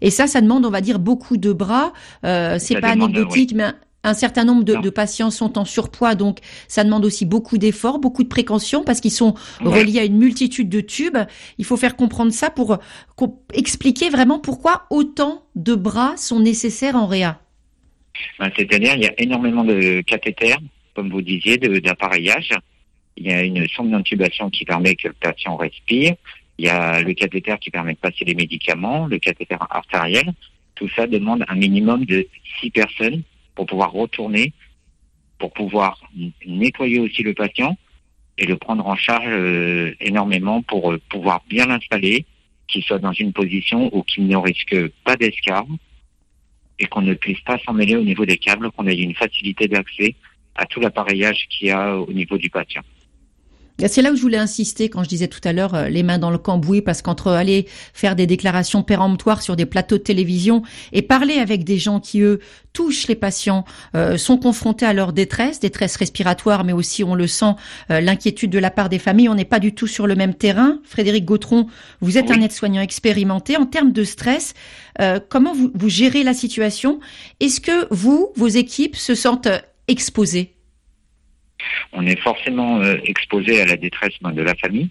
[0.02, 1.94] Et ça, ça demande, on va dire, beaucoup de bras.
[2.26, 3.72] Euh, c'est pas anecdotique, mais
[4.04, 8.24] un, certain nombre de, patients sont en surpoids, donc ça demande aussi beaucoup d'efforts, beaucoup
[8.24, 11.18] de précautions, parce qu'ils sont reliés à une multitude de tubes.
[11.58, 12.78] Il faut faire comprendre ça pour
[13.54, 17.40] expliquer vraiment pourquoi autant de bras sont nécessaires en réa.
[18.40, 20.60] Ben, c'est-à-dire, il y a énormément de cathéters,
[20.96, 22.52] comme vous disiez, d'appareillage.
[23.18, 26.16] Il y a une sonde d'intubation qui permet que le patient respire.
[26.58, 30.34] Il y a le cathéter qui permet de passer les médicaments, le cathéter artériel.
[30.76, 32.28] Tout ça demande un minimum de
[32.60, 33.24] six personnes
[33.56, 34.54] pour pouvoir retourner,
[35.38, 36.02] pour pouvoir
[36.46, 37.78] nettoyer aussi le patient
[38.38, 42.26] et le prendre en charge euh, énormément pour euh, pouvoir bien l'installer,
[42.68, 45.68] qu'il soit dans une position où qu'il ne risque pas d'escarre
[46.80, 49.68] et qu'on ne puisse pas s'en mêler au niveau des câbles, qu'on ait une facilité
[49.68, 50.16] d'accès
[50.56, 52.82] à tout l'appareillage qu'il y a au niveau du patient.
[53.88, 56.20] C'est là où je voulais insister quand je disais tout à l'heure euh, les mains
[56.20, 60.62] dans le cambouis, parce qu'entre aller faire des déclarations péremptoires sur des plateaux de télévision
[60.92, 62.40] et parler avec des gens qui, eux,
[62.72, 67.28] touchent les patients, euh, sont confrontés à leur détresse, détresse respiratoire, mais aussi, on le
[67.28, 67.54] sent,
[67.90, 70.36] euh, l'inquiétude de la part des familles, on n'est pas du tout sur le même
[70.36, 70.80] terrain.
[70.84, 71.68] Frédéric Gautron,
[72.00, 73.58] vous êtes un aide-soignant expérimenté.
[73.58, 74.54] En termes de stress,
[75.30, 77.00] comment vous, vous gérez la situation?
[77.40, 79.50] Est-ce que vous, vos équipes, se sentent
[79.88, 80.53] exposées?
[81.92, 84.90] On est forcément euh, exposé à la détresse de la famille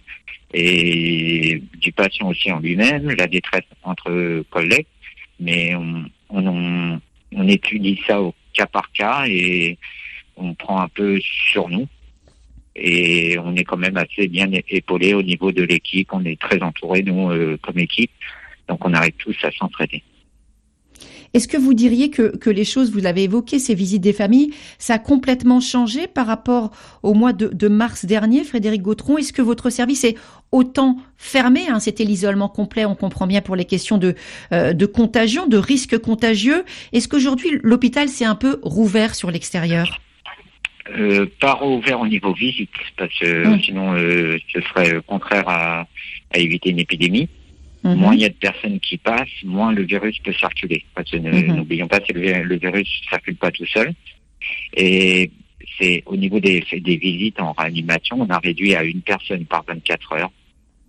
[0.54, 4.86] et du patient aussi en lui-même, la détresse entre collègues,
[5.40, 9.76] mais on, étudie ça au cas par cas et
[10.36, 11.86] on prend un peu sur nous.
[12.74, 16.08] Et on est quand même assez bien épaulé au niveau de l'équipe.
[16.12, 18.10] On est très entouré, nous, euh, comme équipe.
[18.68, 20.02] Donc on arrive tous à s'entraider.
[21.34, 24.52] Est-ce que vous diriez que, que les choses, vous l'avez évoqué, ces visites des familles,
[24.78, 26.70] ça a complètement changé par rapport
[27.02, 29.18] au mois de, mars dernier, Frédéric Gautron?
[29.18, 30.16] Est-ce que votre service est
[30.50, 34.14] autant fermé hein, C'était l'isolement complet, on comprend bien pour les questions de,
[34.52, 36.64] euh, de contagion, de risques contagieux.
[36.92, 40.00] Est-ce qu'aujourd'hui, l'hôpital s'est un peu rouvert sur l'extérieur?
[40.98, 43.60] Euh, pas rouvert au niveau visite, parce que hum.
[43.62, 45.86] sinon euh, ce serait contraire à,
[46.34, 47.28] à éviter une épidémie.
[47.84, 47.96] Mhm.
[47.96, 50.84] Moins il y a de personnes qui passent, moins le virus peut circuler.
[50.94, 51.56] Parce que mhm.
[51.56, 53.92] n'oublions pas que le, virus ne circule pas tout seul.
[54.74, 55.30] Et
[55.78, 59.64] c'est au niveau des, des visites en réanimation, on a réduit à une personne par
[59.66, 60.32] 24 heures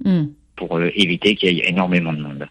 [0.04, 0.32] mhm.
[0.56, 2.48] pour euh, éviter qu'il y ait énormément de monde.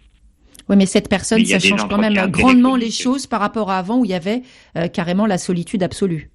[0.68, 3.98] Oui, mais cette personne, ça change quand même grandement les choses par rapport à avant
[3.98, 4.42] où il y avait
[4.76, 6.30] euh, carrément la solitude absolue.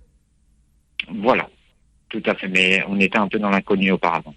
[1.09, 1.49] Voilà,
[2.09, 2.47] tout à fait.
[2.47, 4.35] Mais on était un peu dans l'inconnu auparavant.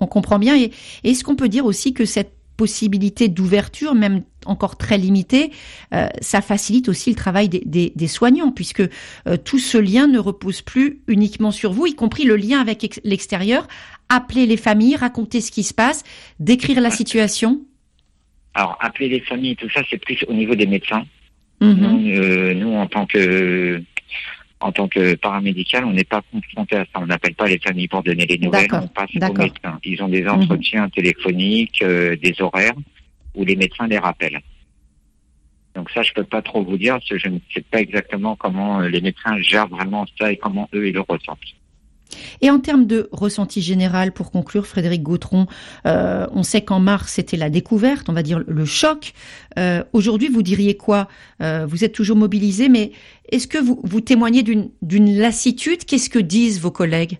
[0.00, 0.56] On comprend bien.
[0.56, 0.70] Et
[1.04, 5.50] est-ce qu'on peut dire aussi que cette possibilité d'ouverture, même encore très limitée,
[5.92, 8.82] euh, ça facilite aussi le travail des, soignants, puisque
[9.26, 13.00] euh, tout ce lien ne repose plus uniquement sur vous, y compris le lien avec
[13.04, 13.66] l'extérieur.
[14.08, 16.04] Appeler les familles, raconter ce qui se passe,
[16.38, 17.62] décrire la situation.
[18.54, 21.04] Alors, appeler les familles, tout ça, c'est plus au niveau des médecins.
[21.60, 21.76] Mhm.
[21.76, 23.82] Nous, euh, nous, en tant que
[24.64, 26.92] en tant que paramédical, on n'est pas confronté à ça.
[26.94, 28.66] On n'appelle pas les familles pour donner les nouvelles.
[28.72, 29.32] On passe aux.
[29.32, 29.38] Mhm.
[29.38, 29.78] médecins.
[29.84, 32.72] Ils ont des entretiens téléphoniques, euh, des horaires,
[33.34, 34.40] où les médecins les rappellent.
[35.74, 38.36] Donc ça, je peux pas trop vous dire, parce que je ne sais pas exactement
[38.36, 41.38] comment euh, les médecins gèrent vraiment ça et comment eux ils le ressentent.
[42.40, 45.46] Et en termes de ressenti général, pour conclure, Frédéric Gautron,
[45.86, 49.12] euh, on sait qu'en mars, c'était la découverte, on va dire le choc.
[49.58, 51.08] Euh, Aujourd'hui, vous diriez quoi?
[51.42, 52.92] Euh, Vous êtes toujours mobilisé, mais
[53.32, 55.84] est-ce que vous, vous témoignez d'une lassitude?
[55.84, 57.18] Qu'est-ce que disent vos collègues?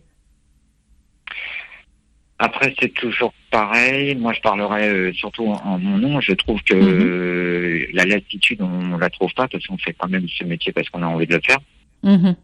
[2.39, 4.17] Après, c'est toujours pareil.
[4.17, 6.21] Moi, je parlerai euh, surtout en, en mon nom.
[6.21, 6.83] Je trouve que Mhm.
[7.01, 10.89] euh, la lassitude, on la trouve pas, parce qu'on fait quand même ce métier parce
[10.91, 11.59] qu'on a envie de le faire.
[12.03, 12.35] Mhm.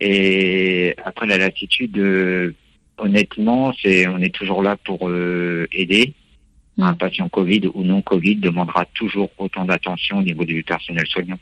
[0.00, 2.54] Et après la lassitude, euh,
[2.96, 6.14] honnêtement, c'est on est toujours là pour euh, aider.
[6.78, 6.82] Mm.
[6.82, 11.38] Un patient Covid ou non Covid demandera toujours autant d'attention au niveau du personnel soignant.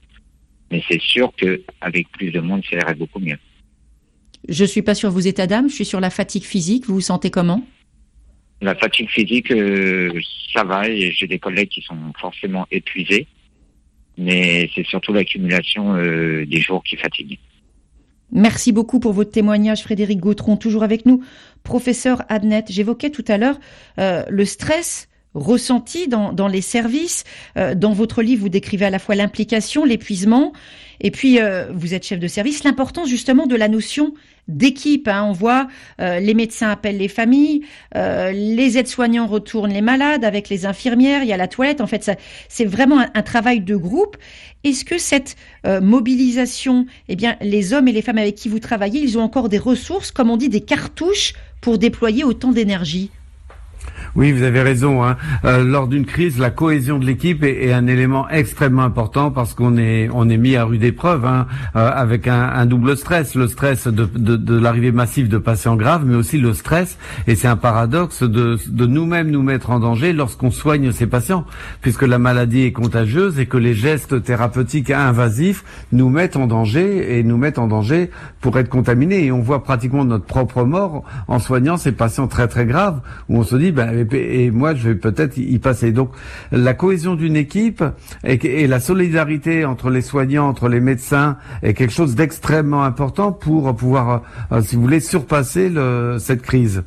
[0.70, 3.38] Mais c'est sûr que avec plus de monde, ça irait beaucoup mieux.
[4.48, 6.86] Je suis pas sur vos états d'âme, je suis sur la fatigue physique.
[6.86, 7.64] Vous vous sentez comment?
[8.60, 10.12] La fatigue physique, euh,
[10.52, 13.26] ça va j'ai des collègues qui sont forcément épuisés.
[14.16, 17.38] Mais c'est surtout l'accumulation des jours qui fatigue.
[18.30, 21.22] Merci beaucoup pour votre témoignage, Frédéric Gautron, toujours avec nous.
[21.62, 23.58] Professeur Adnet, j'évoquais tout à l'heure
[23.98, 27.24] euh, le stress ressenti dans, les services.
[27.56, 30.52] Euh, dans votre livre, vous décrivez à la fois l'implication, l'épuisement,
[31.00, 34.14] et puis euh, vous êtes chef de service, l'importance justement de la notion
[34.48, 35.06] d'équipe.
[35.08, 35.24] hein.
[35.28, 35.68] On voit
[36.00, 37.62] euh, les médecins appellent les familles,
[37.94, 41.80] les aides-soignants retournent les malades avec les infirmières, il y a la toilette.
[41.80, 42.10] En fait,
[42.48, 44.16] c'est vraiment un, un travail de groupe.
[44.64, 49.00] Est-ce que cette mobilisation, eh bien, les hommes et les femmes avec qui vous travaillez,
[49.00, 53.10] ils ont encore des ressources, comme on dit, des cartouches pour déployer autant d'énergie?
[54.14, 55.04] Oui, vous avez raison.
[55.04, 55.16] Hein.
[55.44, 59.54] Euh, lors d'une crise, la cohésion de l'équipe est, est un élément extrêmement important parce
[59.54, 61.46] qu'on est on est mis à rude épreuve hein,
[61.76, 65.76] euh, avec un, un double stress, le stress de, de, de l'arrivée massive de patients
[65.76, 69.80] graves, mais aussi le stress et c'est un paradoxe de, de nous-mêmes nous mettre en
[69.80, 71.44] danger lorsqu'on soigne ces patients,
[71.80, 77.18] puisque la maladie est contagieuse et que les gestes thérapeutiques invasifs nous mettent en danger
[77.18, 79.24] et nous mettent en danger pour être contaminés.
[79.26, 83.38] Et on voit pratiquement notre propre mort en soignant ces patients très très graves où
[83.38, 85.92] on se dit ben, et, moi je vais peut-être y passer.
[85.92, 86.10] Donc
[86.52, 87.82] la cohésion d'une équipe
[88.24, 93.32] et, et la solidarité entre les soignants, entre les médecins est quelque chose d'extrêmement important
[93.32, 94.22] pour pouvoir,
[94.52, 96.82] euh, si vous voulez, surpasser le, cette crise.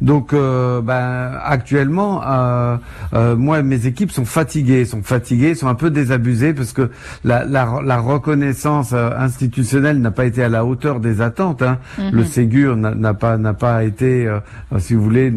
[0.00, 2.76] Donc, euh, ben, actuellement, euh,
[3.14, 6.90] euh, moi, mes équipes sont fatiguées, sont fatiguées, sont un peu désabusées parce que
[7.24, 11.60] la, la, la reconnaissance euh, institutionnelle n'a pas été à la hauteur des attentes.
[11.62, 11.78] Hein.
[11.98, 12.10] Mhm.
[12.12, 14.38] Le Ségur n'a pas n'a pas été, euh,
[14.78, 15.32] si vous voulez,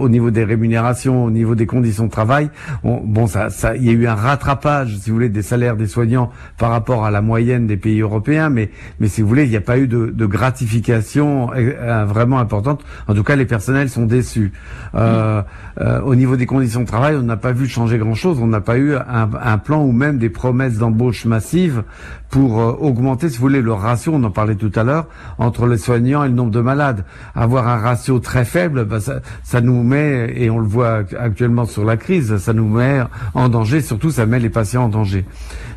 [0.00, 2.48] au niveau des rémunérations, au niveau des conditions de travail.
[2.84, 5.76] on- bon, ça, ça, il y a eu un rattrapage, si vous voulez, des salaires
[5.76, 9.44] des soignants par rapport à la moyenne des pays européens, mais mais si vous voulez,
[9.44, 12.82] il n'y a pas eu de, de gratification euh, vraiment importante.
[13.08, 14.52] En tout cas, les personnels sont déçus.
[14.94, 15.42] Euh,
[15.80, 18.38] euh, au niveau des conditions de travail, on n'a pas vu changer grand-chose.
[18.40, 21.82] On n'a pas eu un, un plan ou même des promesses d'embauche massive
[22.30, 25.06] pour euh, augmenter, si vous voulez, le ratio, on en parlait tout à l'heure,
[25.38, 27.04] entre les soignants et le nombre de malades.
[27.34, 31.66] Avoir un ratio très faible, bah, ça, ça nous met, et on le voit actuellement
[31.66, 33.00] sur la crise, ça nous met
[33.34, 35.24] en danger, surtout ça met les patients en danger.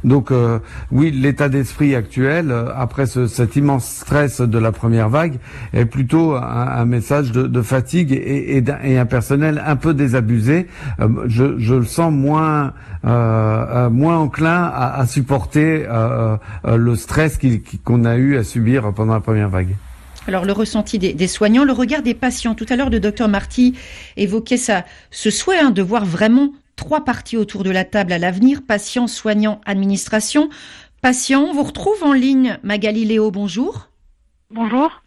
[0.04, 0.60] Donc euh,
[0.92, 5.40] oui, l'état d'esprit actuel, euh, après ce, cet immense stress de la première vague,
[5.72, 9.94] est plutôt un, un message de, de fatigue et, et, et un personnel un peu
[9.94, 10.68] désabusé.
[11.00, 12.74] Euh, je, je le sens moins
[13.06, 17.40] euh, moins enclin à, à supporter euh, le stress
[17.84, 19.76] qu'on a eu à subir pendant la première vague.
[20.28, 22.56] Alors le ressenti des, des soignants, le regard des patients.
[22.56, 23.78] Tout à l'heure, le docteur Marty
[24.16, 28.18] évoquait ça, ce souhait hein, de voir vraiment trois parties autour de la table à
[28.18, 30.50] l'avenir patients, soignants, administration.
[31.02, 32.58] Patients, on vous retrouve en ligne.
[32.64, 33.90] Magali Léo, bonjour.
[34.50, 35.03] Bonjour.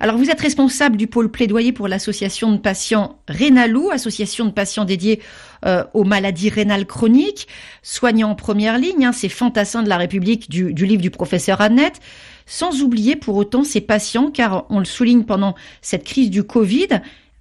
[0.00, 4.84] Alors vous êtes responsable du pôle plaidoyer pour l'association de patients Rénalou, association de patients
[4.84, 5.20] dédiés
[5.64, 7.48] euh, aux maladies rénales chroniques,
[7.82, 11.60] soignants en première ligne, hein, ces fantassins de la République du, du livre du professeur
[11.60, 12.00] Annette,
[12.46, 16.88] sans oublier pour autant ces patients, car on le souligne pendant cette crise du Covid,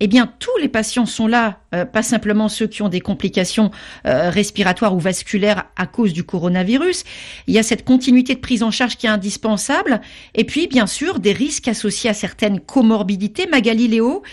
[0.02, 3.72] eh bien, tous les patients sont là, euh, pas simplement ceux qui ont des complications
[4.06, 7.06] euh, respiratoires ou vasculaires à cause du coronavirus.
[7.48, 10.02] Il y a cette continuité de prise en charge qui est indispensable.
[10.34, 13.48] Et puis, bien sûr, des risques associés à certaines comorbidités.
[13.48, 14.24] Magali Léo,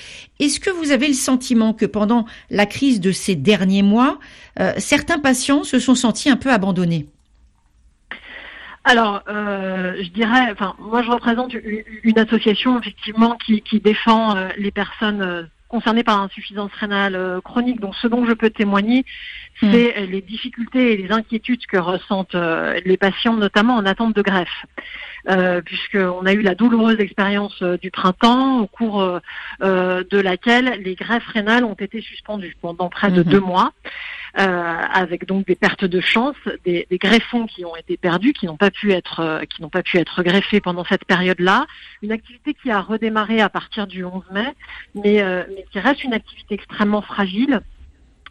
[0.40, 4.18] est-ce que vous avez le sentiment que pendant la crise de ces derniers mois,
[4.58, 7.06] euh, certains patients se sont sentis un peu abandonnés?
[8.84, 14.36] Alors, euh, je dirais, enfin, moi je représente une, une association effectivement qui, qui défend
[14.36, 17.80] euh, les personnes euh, concernés par l'insuffisance rénale chronique.
[17.80, 19.04] Donc ce dont je peux témoigner,
[19.62, 19.70] hmm.
[19.70, 22.36] c'est les difficultés et les inquiétudes que ressentent
[22.84, 24.66] les patients, notamment en attente de greffe.
[25.30, 29.20] Euh, puisqu'on a eu la douloureuse expérience du printemps au cours
[29.60, 33.30] de laquelle les greffes rénales ont été suspendues pendant près de hmm.
[33.30, 33.72] deux mois.
[34.38, 38.46] Euh, avec donc des pertes de chance, des, des, greffons qui ont été perdus, qui
[38.46, 41.66] n'ont pas pu être euh, qui n'ont pas pu être greffés pendant cette période-là.
[42.00, 44.54] Une activité qui a redémarré à partir du 11 mai,
[44.94, 47.60] mais, euh, mais qui reste une activité extrêmement fragile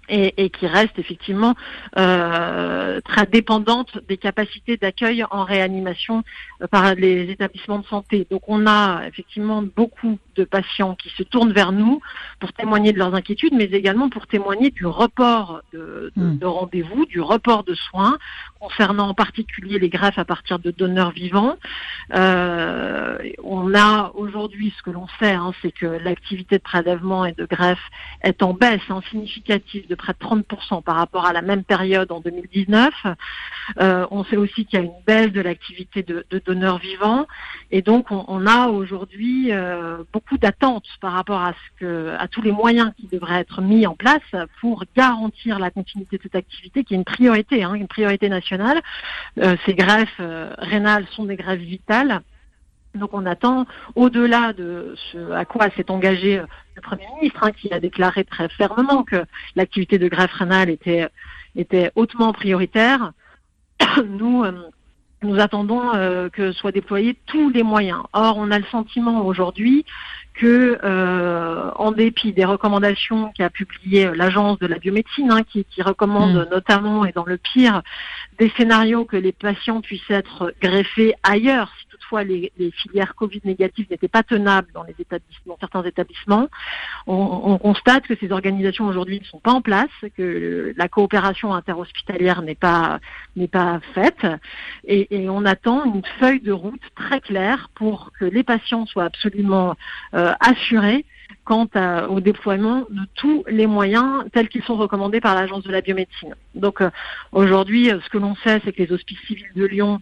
[0.09, 1.55] et, qui reste effectivement
[1.97, 6.23] euh, très dépendante des capacités d'accueil en réanimation
[6.69, 8.27] par les établissements de santé.
[8.29, 12.01] Donc on a effectivement beaucoup de patients qui se tournent vers nous
[12.39, 16.49] pour témoigner de leurs inquiétudes, mais également pour témoigner du report de, de, hmm.
[16.49, 18.17] rendez-vous, du report de soins
[18.59, 21.55] concernant en particulier les greffes à partir de donneurs vivants.
[22.13, 27.33] Euh, on a aujourd'hui ce que l'on sait, hein, c'est que l'activité de prélèvement et
[27.33, 27.85] de greffe
[28.21, 32.11] est en baisse hein, significative de près de 30% par rapport à la même période
[32.11, 32.93] en 2019.
[33.79, 37.27] Euh, on sait aussi qu'il y a une baisse de l'activité de, donneurs vivants
[37.71, 42.41] et donc on, a aujourd'hui euh, beaucoup d'attentes par rapport à ce que à tous
[42.41, 44.19] les moyens qui devraient être mis en place
[44.59, 48.81] pour garantir la continuité de cette activité qui est une priorité, hein, une priorité nationale.
[49.39, 50.21] Euh, ces greffes
[50.57, 52.21] rénales sont des greffes vitales
[52.95, 53.65] donc on attend,
[53.95, 58.23] au-delà de ce à quoi s'est engagé euh, le Premier ministre, hein, qui a déclaré
[58.23, 59.23] très fermement que
[59.55, 61.07] l'activité de greffe rénale était,
[61.55, 63.13] était hautement prioritaire,
[64.05, 64.69] nous, euh,
[65.23, 68.01] nous attendons euh, que soient déployés tous les moyens.
[68.13, 69.85] Or, on a le sentiment aujourd'hui
[70.33, 70.79] que,
[71.75, 76.49] en dépit des recommandations qu'a publiées l'agence de la biomédecine, hein, qui, qui, recommande mm.
[76.49, 77.81] notamment et dans le pire
[78.39, 81.71] des scénarios que les patients puissent être greffés ailleurs
[82.19, 84.85] les, filières Covid négatives n'étaient pas tenables dans,
[85.59, 86.47] certains établissements.
[87.07, 92.41] On, constate que ces organisations aujourd'hui ne sont pas en place, que la coopération interhospitalière
[92.41, 92.99] n'est pas
[93.35, 94.25] n'est pas faite,
[94.85, 99.75] et, on attend une feuille de route très claire pour que les patients soient absolument
[100.13, 101.05] euh, assurés
[101.43, 101.67] quant
[102.09, 106.35] au déploiement de tous les moyens tels qu'ils sont recommandés par l'Agence de la biomédecine.
[106.55, 106.89] Donc euh,
[107.31, 110.01] aujourd'hui, ce que l'on sait, c'est que les hospices civils de Lyon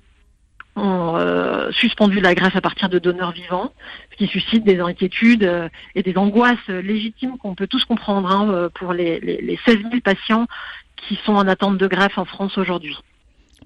[0.79, 3.73] ont euh, suspendu la greffe à partir de donneurs vivants,
[4.11, 8.49] ce qui suscite des inquiétudes euh, et des angoisses légitimes qu'on peut tous comprendre hein,
[8.49, 10.47] euh, pour les, les, les 16 000 patients
[10.95, 12.97] qui sont en attente de greffe en France aujourd'hui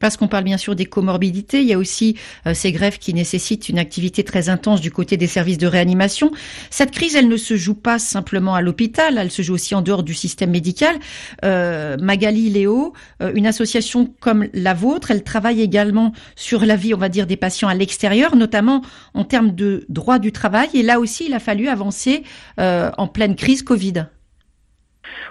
[0.03, 3.13] parce qu'on parle bien sûr des comorbidités, il y a aussi euh, ces greffes qui
[3.13, 6.29] nécessitent une activité très intense du côté des services de réanimation.
[6.71, 9.81] Cette crise, elle ne se joue pas simplement à l'hôpital, elle se joue aussi en
[9.81, 10.97] dehors du système médical.
[11.45, 12.91] Euh, Magali Léo,
[13.21, 17.25] euh, une association comme la vôtre, elle travaille également sur la vie, on va dire,
[17.25, 18.81] des patients à l'extérieur, notamment
[19.13, 20.67] en termes de droit du travail.
[20.73, 22.23] Et là aussi, il a fallu avancer
[22.57, 24.07] en pleine crise Covid.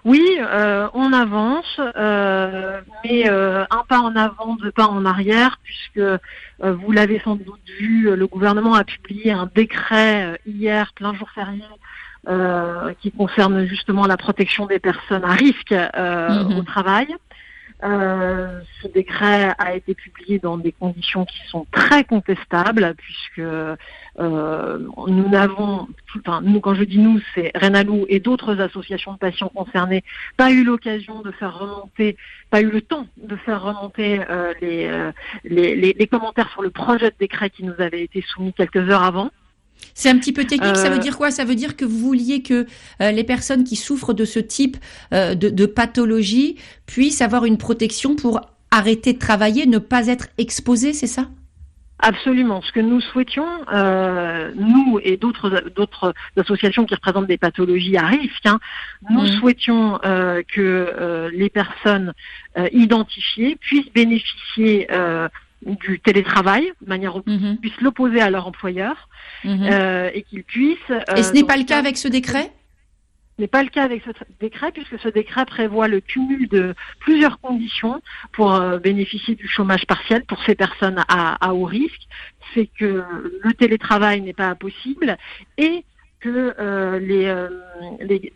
[0.04, 5.58] Oui, euh, on avance, euh, mais euh, un pas en avant, deux pas en arrière,
[5.62, 6.00] puisque
[6.60, 11.64] vous l'avez sans doute vu, le gouvernement a publié un décret hier, plein jour férié,
[13.00, 16.58] qui concerne justement la protection des personnes à risque mm-hmm.
[16.58, 17.08] au travail.
[17.84, 23.76] Euh, ce décret a été publié dans des conditions qui sont très contestables, puisque euh,
[24.18, 29.48] nous n'avons, enfin nous quand je dis nous, c'est Renalou et d'autres associations de patients
[29.48, 30.04] concernés,
[30.36, 32.16] pas eu l'occasion de faire remonter,
[32.50, 35.12] pas eu le temps de faire remonter euh, les,
[35.44, 39.02] les, les commentaires sur le projet de décret qui nous avait été soumis quelques heures
[39.02, 39.30] avant.
[39.94, 41.30] C'est un petit peu technique, ça veut euh, dire quoi?
[41.30, 42.66] Ça veut dire que vous vouliez que
[43.00, 44.76] euh, les personnes qui souffrent de ce type
[45.12, 46.56] euh, de, pathologie
[46.86, 51.28] puissent avoir une protection pour arrêter de travailler, ne pas être exposées, c'est ça?
[51.98, 52.62] Absolument.
[52.62, 53.46] Ce que nous souhaitions,
[54.56, 58.58] nous et d'autres d'autres associations qui représentent des pathologies à risque, hein,
[59.08, 59.38] nous mmh.
[59.38, 62.12] souhaitions que les personnes
[62.72, 64.88] identifiées puissent bénéficier
[65.66, 69.08] du télétravail, de manière où ils puissent l'opposer à leur employeur
[69.44, 69.62] mhm.
[69.62, 70.78] euh, et qu'ils puissent.
[70.90, 72.52] et euh, ce n'est pas le cas avec ce décret?
[73.36, 74.10] Ce n'est pas le cas avec ce
[74.40, 78.02] décret puisque ce décret prévoit le cumul de plusieurs conditions
[78.32, 82.02] pour euh, bénéficier du chômage partiel pour ces personnes à, haut risque.
[82.54, 83.02] C'est que
[83.42, 85.16] le télétravail n'est pas possible
[85.56, 85.84] et
[86.20, 86.54] que
[87.00, 87.34] les,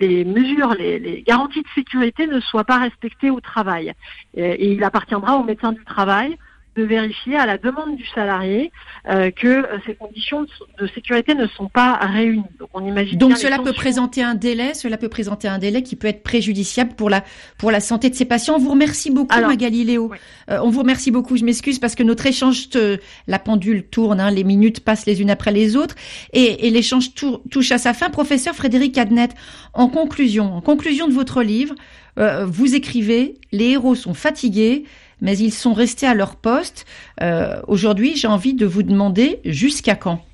[0.00, 3.92] les, mesures, les, les, garanties de sécurité ne soient pas respectées au travail.
[4.34, 6.36] Et, et il appartiendra aux médecins du travail
[6.76, 8.70] de vérifier à la demande du salarié
[9.08, 10.46] euh, que euh, ces conditions
[10.78, 12.42] de sécurité ne sont pas réunies.
[12.58, 13.18] Donc on imagine.
[13.18, 16.92] Donc cela peut présenter un délai, cela peut présenter un délai qui peut être préjudiciable
[16.94, 17.24] pour la
[17.56, 18.56] pour la santé de ces patients.
[18.56, 20.10] On vous remercie beaucoup, Alors, Magali Léo.
[20.50, 21.36] Euh, on vous remercie beaucoup.
[21.36, 22.68] Je m'excuse parce que notre échange,
[23.26, 25.94] la pendule tourne, hein, les minutes passent les unes après les autres,
[26.32, 28.10] et, et l'échange touche à sa fin.
[28.10, 29.28] Professeur Frédéric Adnet,
[29.72, 31.74] en conclusion, en conclusion de votre livre,
[32.46, 34.84] vous écrivez les héros sont fatigués
[35.20, 36.84] mais ils sont restés à leur poste.
[37.22, 40.25] Euh, aujourd'hui, j'ai envie de vous demander jusqu'à quand?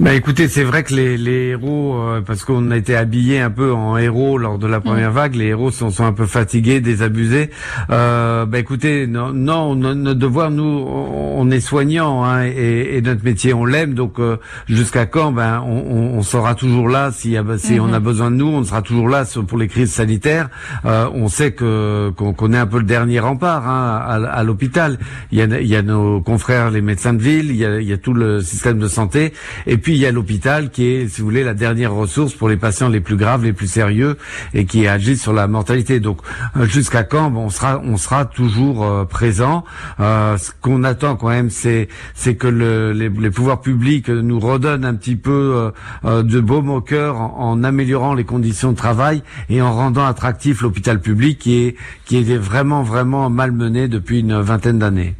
[0.00, 3.50] Bah écoutez, c'est vrai que les, les héros, euh, parce qu'on a été habillés un
[3.50, 5.14] peu en héros lors de la première mm.
[5.14, 7.50] vague, les héros sont, sont un peu fatigués, désabusés.
[7.90, 13.24] Euh, bah écoutez, non, non, notre devoir, nous, on est soignants hein, et, et, notre
[13.24, 13.94] métier, on l'aime.
[13.94, 14.38] Donc euh,
[14.68, 18.02] jusqu'à quand Ben, on, on, sera toujours là si, si on a mm-hmm.
[18.02, 20.48] besoin de nous, on sera toujours là pour les crises sanitaires.
[20.84, 24.98] Euh, on sait que qu'on connaît un peu le dernier rempart hein, à, à l'hôpital.
[25.30, 27.80] Il y a, il y a nos confrères, les médecins de ville, il y a,
[27.80, 29.32] il y a tout le système de santé.
[29.66, 32.48] Et puis il y a l'hôpital qui est, si vous voulez, la dernière ressource pour
[32.48, 34.16] les patients les plus graves, les plus sérieux
[34.52, 36.00] et qui agit sur la mortalité.
[36.00, 36.18] Donc
[36.56, 37.32] euh, jusqu'à quand?
[37.34, 39.64] On sera, on sera toujours euh, présent.
[40.00, 44.84] Euh, ce qu'on attend quand même, c'est c'est que le, les, pouvoirs publics nous redonnent
[44.84, 45.72] un petit peu
[46.04, 50.62] de baume au cœur en, en, améliorant les conditions de travail et en rendant attractif
[50.62, 55.14] l'hôpital public qui est qui est vraiment vraiment malmené depuis une vingtaine d'années.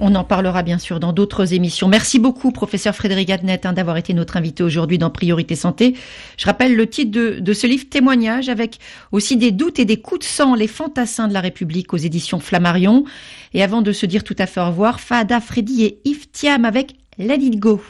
[0.00, 1.86] On en parlera bien sûr dans d'autres émissions.
[1.86, 5.94] Merci beaucoup, professeur Frédéric Adnet, hein, d'avoir été notre invité aujourd'hui dans Priorité Santé.
[6.36, 8.78] Je rappelle le titre de, ce livre, Témoignage, avec
[9.12, 12.40] aussi des doutes et des coups de sang, les fantassins de la République aux éditions
[12.40, 13.04] Flammarion.
[13.52, 16.64] Et avant de se dire tout à fait au revoir, Fada, Freddy et Yves Thiam
[16.64, 17.80] avec Let Go.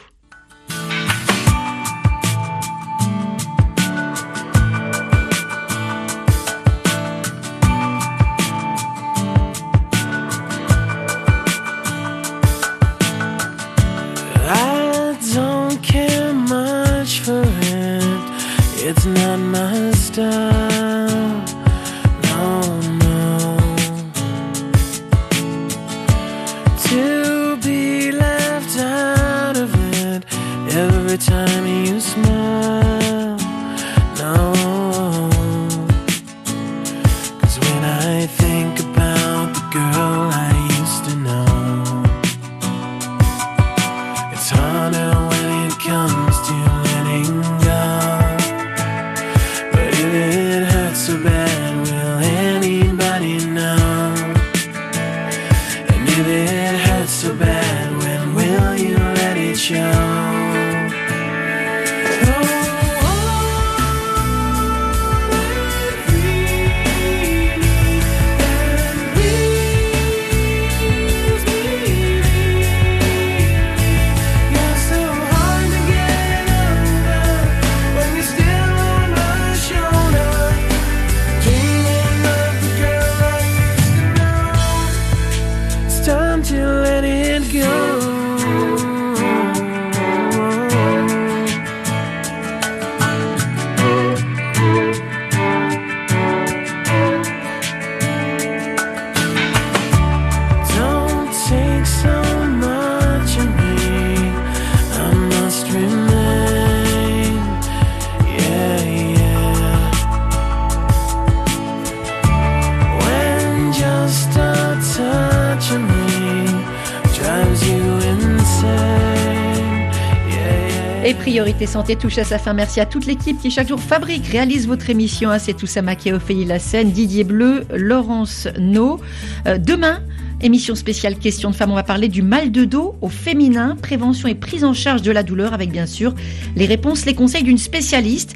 [121.67, 122.53] Santé touche à sa fin.
[122.53, 125.31] Merci à toute l'équipe qui chaque jour fabrique, réalise votre émission.
[125.31, 129.01] Ah, c'est tout ça, Maquet, Ophélie Lassène, Didier Bleu, Laurence No.
[129.47, 130.01] Euh, demain,
[130.41, 131.71] émission spéciale Question de femmes.
[131.71, 135.11] On va parler du mal de dos au féminin, prévention et prise en charge de
[135.11, 136.15] la douleur avec bien sûr
[136.57, 138.35] les réponses, les conseils d'une spécialiste.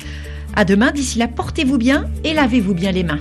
[0.57, 0.91] À demain.
[0.91, 3.21] D'ici là, portez-vous bien et lavez-vous bien les mains.